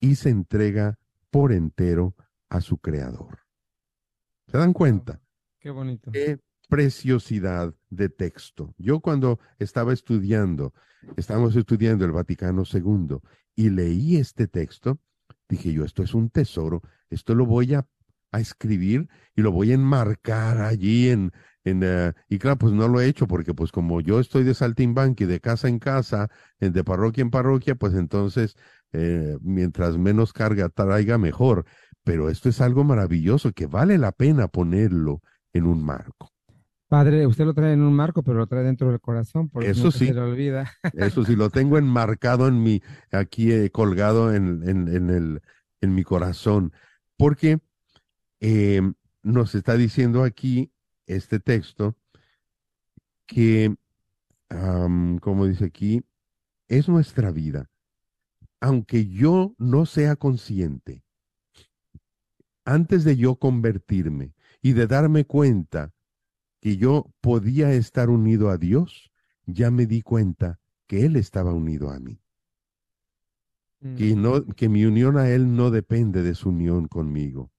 [0.00, 0.98] y se entrega
[1.30, 2.16] por entero
[2.48, 3.40] a su Creador.
[4.46, 5.20] ¿Se dan cuenta?
[5.58, 6.10] Qué bonito.
[6.10, 8.74] Qué preciosidad de texto.
[8.78, 10.72] Yo cuando estaba estudiando,
[11.16, 13.18] estábamos estudiando el Vaticano II
[13.54, 14.98] y leí este texto,
[15.48, 17.86] dije yo, esto es un tesoro, esto lo voy a,
[18.32, 21.32] a escribir y lo voy a enmarcar allí en,
[21.64, 24.54] en eh, y claro, pues no lo he hecho porque pues como yo estoy de
[24.54, 28.56] saltimbanqui, de casa en casa, de parroquia en parroquia, pues entonces
[28.92, 31.64] eh, mientras menos carga traiga mejor.
[32.04, 35.22] Pero esto es algo maravilloso que vale la pena ponerlo
[35.52, 36.32] en un marco.
[36.90, 39.92] Padre, usted lo trae en un marco, pero lo trae dentro del corazón, porque Eso
[39.92, 40.08] sí.
[40.08, 40.72] se le olvida.
[40.92, 42.82] Eso sí, lo tengo enmarcado en mi,
[43.12, 45.40] aquí eh, colgado en, en, en el,
[45.80, 46.72] en mi corazón,
[47.16, 47.60] porque
[48.40, 48.82] eh,
[49.22, 50.72] nos está diciendo aquí
[51.06, 51.96] este texto
[53.24, 53.76] que,
[54.48, 56.02] como dice aquí,
[56.66, 57.70] es nuestra vida.
[58.60, 61.04] Aunque yo no sea consciente,
[62.64, 65.92] antes de yo convertirme y de darme cuenta
[66.60, 69.10] que yo podía estar unido a Dios,
[69.46, 72.20] ya me di cuenta que Él estaba unido a mí.
[73.96, 77.50] Que, no, que mi unión a Él no depende de su unión conmigo.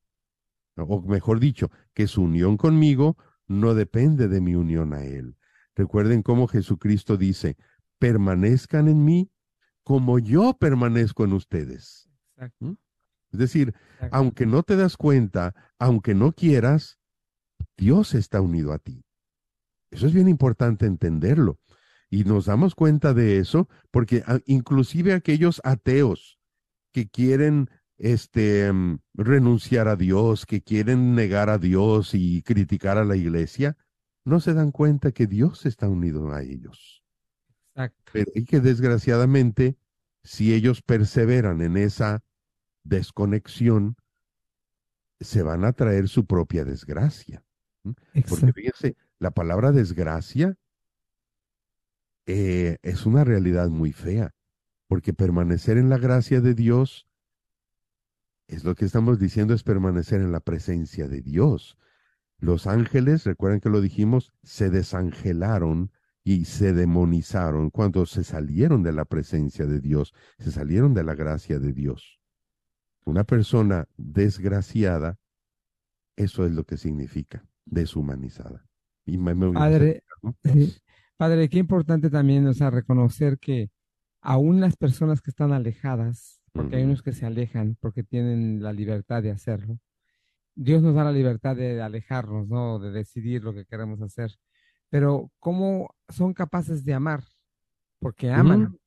[0.76, 5.36] O mejor dicho, que su unión conmigo no depende de mi unión a Él.
[5.76, 7.58] Recuerden cómo Jesucristo dice,
[7.98, 9.32] permanezcan en mí
[9.84, 12.10] como yo permanezco en ustedes.
[12.60, 12.74] ¿Mm?
[13.32, 13.74] Es decir,
[14.12, 17.00] aunque no te das cuenta, aunque no quieras,
[17.78, 19.04] Dios está unido a ti.
[19.90, 21.60] Eso es bien importante entenderlo.
[22.10, 26.40] Y nos damos cuenta de eso porque ah, inclusive aquellos ateos
[26.92, 33.06] que quieren este mm, renunciar a Dios, que quieren negar a Dios y criticar a
[33.06, 33.78] la iglesia,
[34.26, 37.04] no se dan cuenta que Dios está unido a ellos.
[38.12, 39.78] Pero, y que desgraciadamente,
[40.24, 42.24] si ellos perseveran en esa
[42.84, 43.96] desconexión,
[45.20, 47.44] se van a traer su propia desgracia.
[48.14, 50.58] Porque fíjense, la palabra desgracia
[52.26, 54.34] eh, es una realidad muy fea,
[54.88, 57.08] porque permanecer en la gracia de Dios
[58.48, 61.78] es lo que estamos diciendo, es permanecer en la presencia de Dios.
[62.38, 65.92] Los ángeles, recuerden que lo dijimos, se desangelaron
[66.24, 71.16] y se demonizaron cuando se salieron de la presencia de Dios, se salieron de la
[71.16, 72.20] gracia de Dios.
[73.06, 75.18] Una persona desgraciada
[76.16, 78.66] Eso es lo que significa deshumanizada.
[79.06, 80.36] Y me- me- Padre, ¿no?
[80.44, 80.52] sí.
[81.18, 83.70] Padre, qué importante también, o sea, reconocer que
[84.22, 88.74] aún las personas que están alejadas, porque hay unos que se alejan porque tienen la
[88.74, 89.80] libertad de hacerlo,
[90.56, 92.80] Dios nos da la libertad de alejarnos, ¿no?
[92.80, 94.32] De decidir lo que queremos hacer.
[94.90, 97.24] Pero ¿cómo son capaces de amar?
[98.00, 98.78] Porque aman.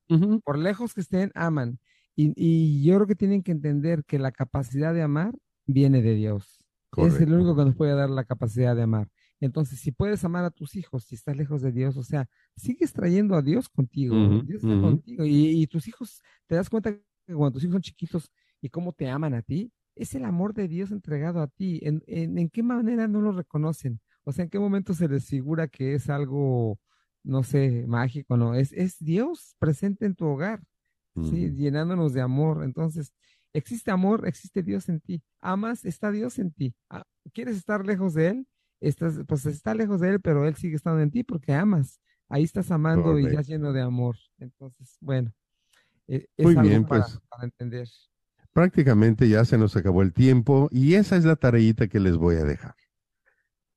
[0.43, 1.79] Por lejos que estén, aman.
[2.15, 5.33] Y, y yo creo que tienen que entender que la capacidad de amar
[5.65, 6.54] viene de Dios.
[6.97, 9.07] Es el único que nos puede dar la capacidad de amar.
[9.39, 12.93] Entonces, si puedes amar a tus hijos, si estás lejos de Dios, o sea, sigues
[12.93, 14.15] trayendo a Dios contigo.
[14.43, 15.25] Dios está contigo.
[15.25, 18.31] Y, y tus hijos, te das cuenta que cuando tus hijos son chiquitos
[18.61, 21.79] y cómo te aman a ti, es el amor de Dios entregado a ti.
[21.83, 23.99] ¿En, en, en qué manera no lo reconocen?
[24.23, 26.79] O sea, ¿en qué momento se les figura que es algo,
[27.23, 28.37] no sé, mágico?
[28.37, 30.63] No, es, es Dios presente en tu hogar,
[31.29, 31.51] ¿sí?
[31.51, 32.63] Llenándonos de amor.
[32.63, 33.13] Entonces,
[33.57, 35.23] existe amor, existe Dios en ti.
[35.41, 36.75] Amas, está Dios en ti.
[36.89, 37.03] Ah,
[37.33, 38.47] ¿Quieres estar lejos de Él?
[38.81, 41.99] Estás, pues está lejos de Él, pero Él sigue estando en ti porque amas.
[42.29, 44.15] Ahí estás amando y ya lleno de amor.
[44.39, 45.33] Entonces, bueno,
[46.07, 47.19] eh, es Muy algo bien, para- pues.
[47.29, 47.87] para entender.
[48.51, 52.35] Prácticamente ya se nos acabó el tiempo y esa es la tareita que les voy
[52.37, 52.75] a dejar.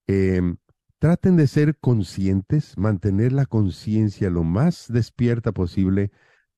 [0.06, 0.56] Em,
[0.98, 6.10] traten de ser conscientes, mantener la conciencia lo más despierta posible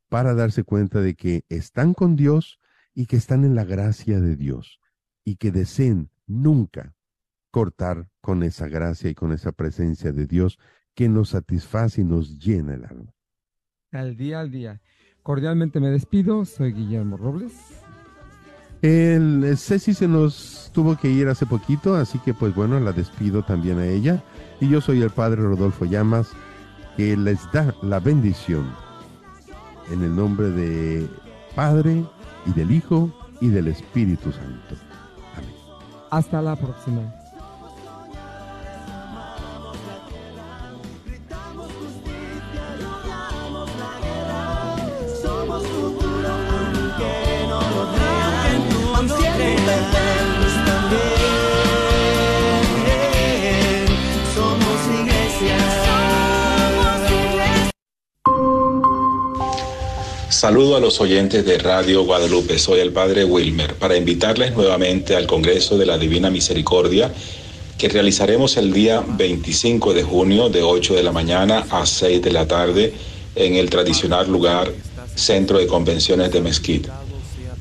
[0.09, 2.60] para darse cuenta de que están con Dios
[3.01, 4.79] y que están en la gracia de Dios
[5.25, 6.95] y que deseen nunca
[7.51, 10.59] cortar con esa gracia y con esa presencia de Dios
[10.95, 13.15] que nos satisface y nos llena el alma.
[13.91, 14.83] Al día al día.
[15.23, 16.45] Cordialmente me despido.
[16.45, 17.55] Soy Guillermo Robles.
[18.83, 22.93] El el Ceci se nos tuvo que ir hace poquito, así que pues bueno, la
[22.93, 24.23] despido también a ella.
[24.61, 26.33] Y yo soy el padre Rodolfo Llamas,
[26.99, 28.71] que les da la bendición
[29.91, 31.09] en el nombre de
[31.55, 32.05] Padre
[32.47, 33.11] y del Hijo
[33.41, 34.77] y del Espíritu Santo.
[36.11, 37.20] Hasta la próxima.
[60.51, 62.59] Saludo a los oyentes de Radio Guadalupe.
[62.59, 67.13] Soy el Padre Wilmer para invitarles nuevamente al Congreso de la Divina Misericordia
[67.79, 72.33] que realizaremos el día 25 de junio de 8 de la mañana a 6 de
[72.33, 72.93] la tarde
[73.37, 74.73] en el tradicional lugar
[75.15, 77.01] Centro de Convenciones de Mezquita.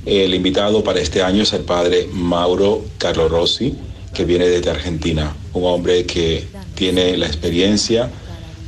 [0.03, 3.75] El invitado para este año es el Padre Mauro Carlo Rossi,
[4.15, 8.09] que viene desde Argentina, un hombre que tiene la experiencia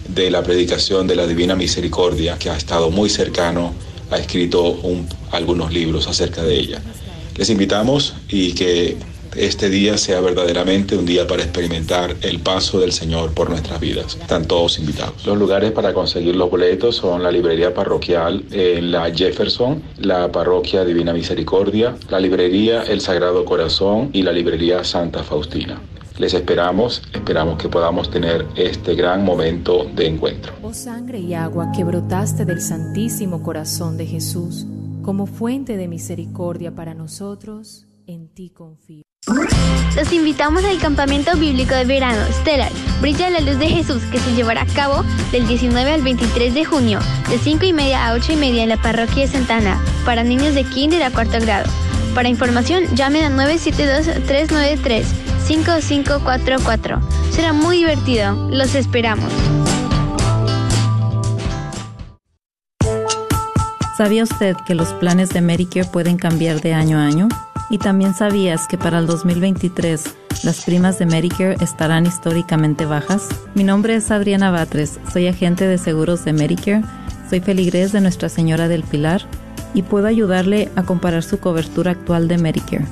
[0.07, 3.73] de la predicación de la Divina Misericordia, que ha estado muy cercano,
[4.11, 6.81] ha escrito un- algunos libros acerca de ella.
[7.37, 8.97] Les invitamos y que
[9.37, 14.17] este día sea verdaderamente un día para experimentar el paso del Señor por nuestras vidas.
[14.19, 15.25] Están todos invitados.
[15.25, 20.83] Los lugares para conseguir los boletos son la librería parroquial en la Jefferson, la parroquia
[20.83, 25.79] Divina Misericordia, la librería El Sagrado Corazón y la librería Santa Faustina.
[26.21, 30.53] Les esperamos, esperamos que podamos tener este gran momento de encuentro.
[30.61, 34.67] Oh sangre y agua que brotaste del Santísimo Corazón de Jesús,
[35.01, 39.01] como fuente de misericordia para nosotros, en ti confío.
[39.95, 44.35] Los invitamos al campamento bíblico de verano Stellar, Brilla la luz de Jesús, que se
[44.35, 46.99] llevará a cabo del 19 al 23 de junio,
[47.31, 50.53] de 5 y media a 8 y media en la parroquia de Santana, para niños
[50.53, 51.67] de kinder a cuarto grado.
[52.13, 55.30] Para información, llamen a 972-393.
[55.51, 57.01] 5544.
[57.29, 58.33] Será muy divertido.
[58.49, 59.31] Los esperamos.
[63.97, 67.27] ¿Sabía usted que los planes de Medicare pueden cambiar de año a año?
[67.69, 70.03] ¿Y también sabías que para el 2023
[70.43, 73.27] las primas de Medicare estarán históricamente bajas?
[73.53, 76.83] Mi nombre es Adriana Batres, soy agente de seguros de Medicare,
[77.29, 79.21] soy feligrés de Nuestra Señora del Pilar
[79.73, 82.85] y puedo ayudarle a comparar su cobertura actual de Medicare.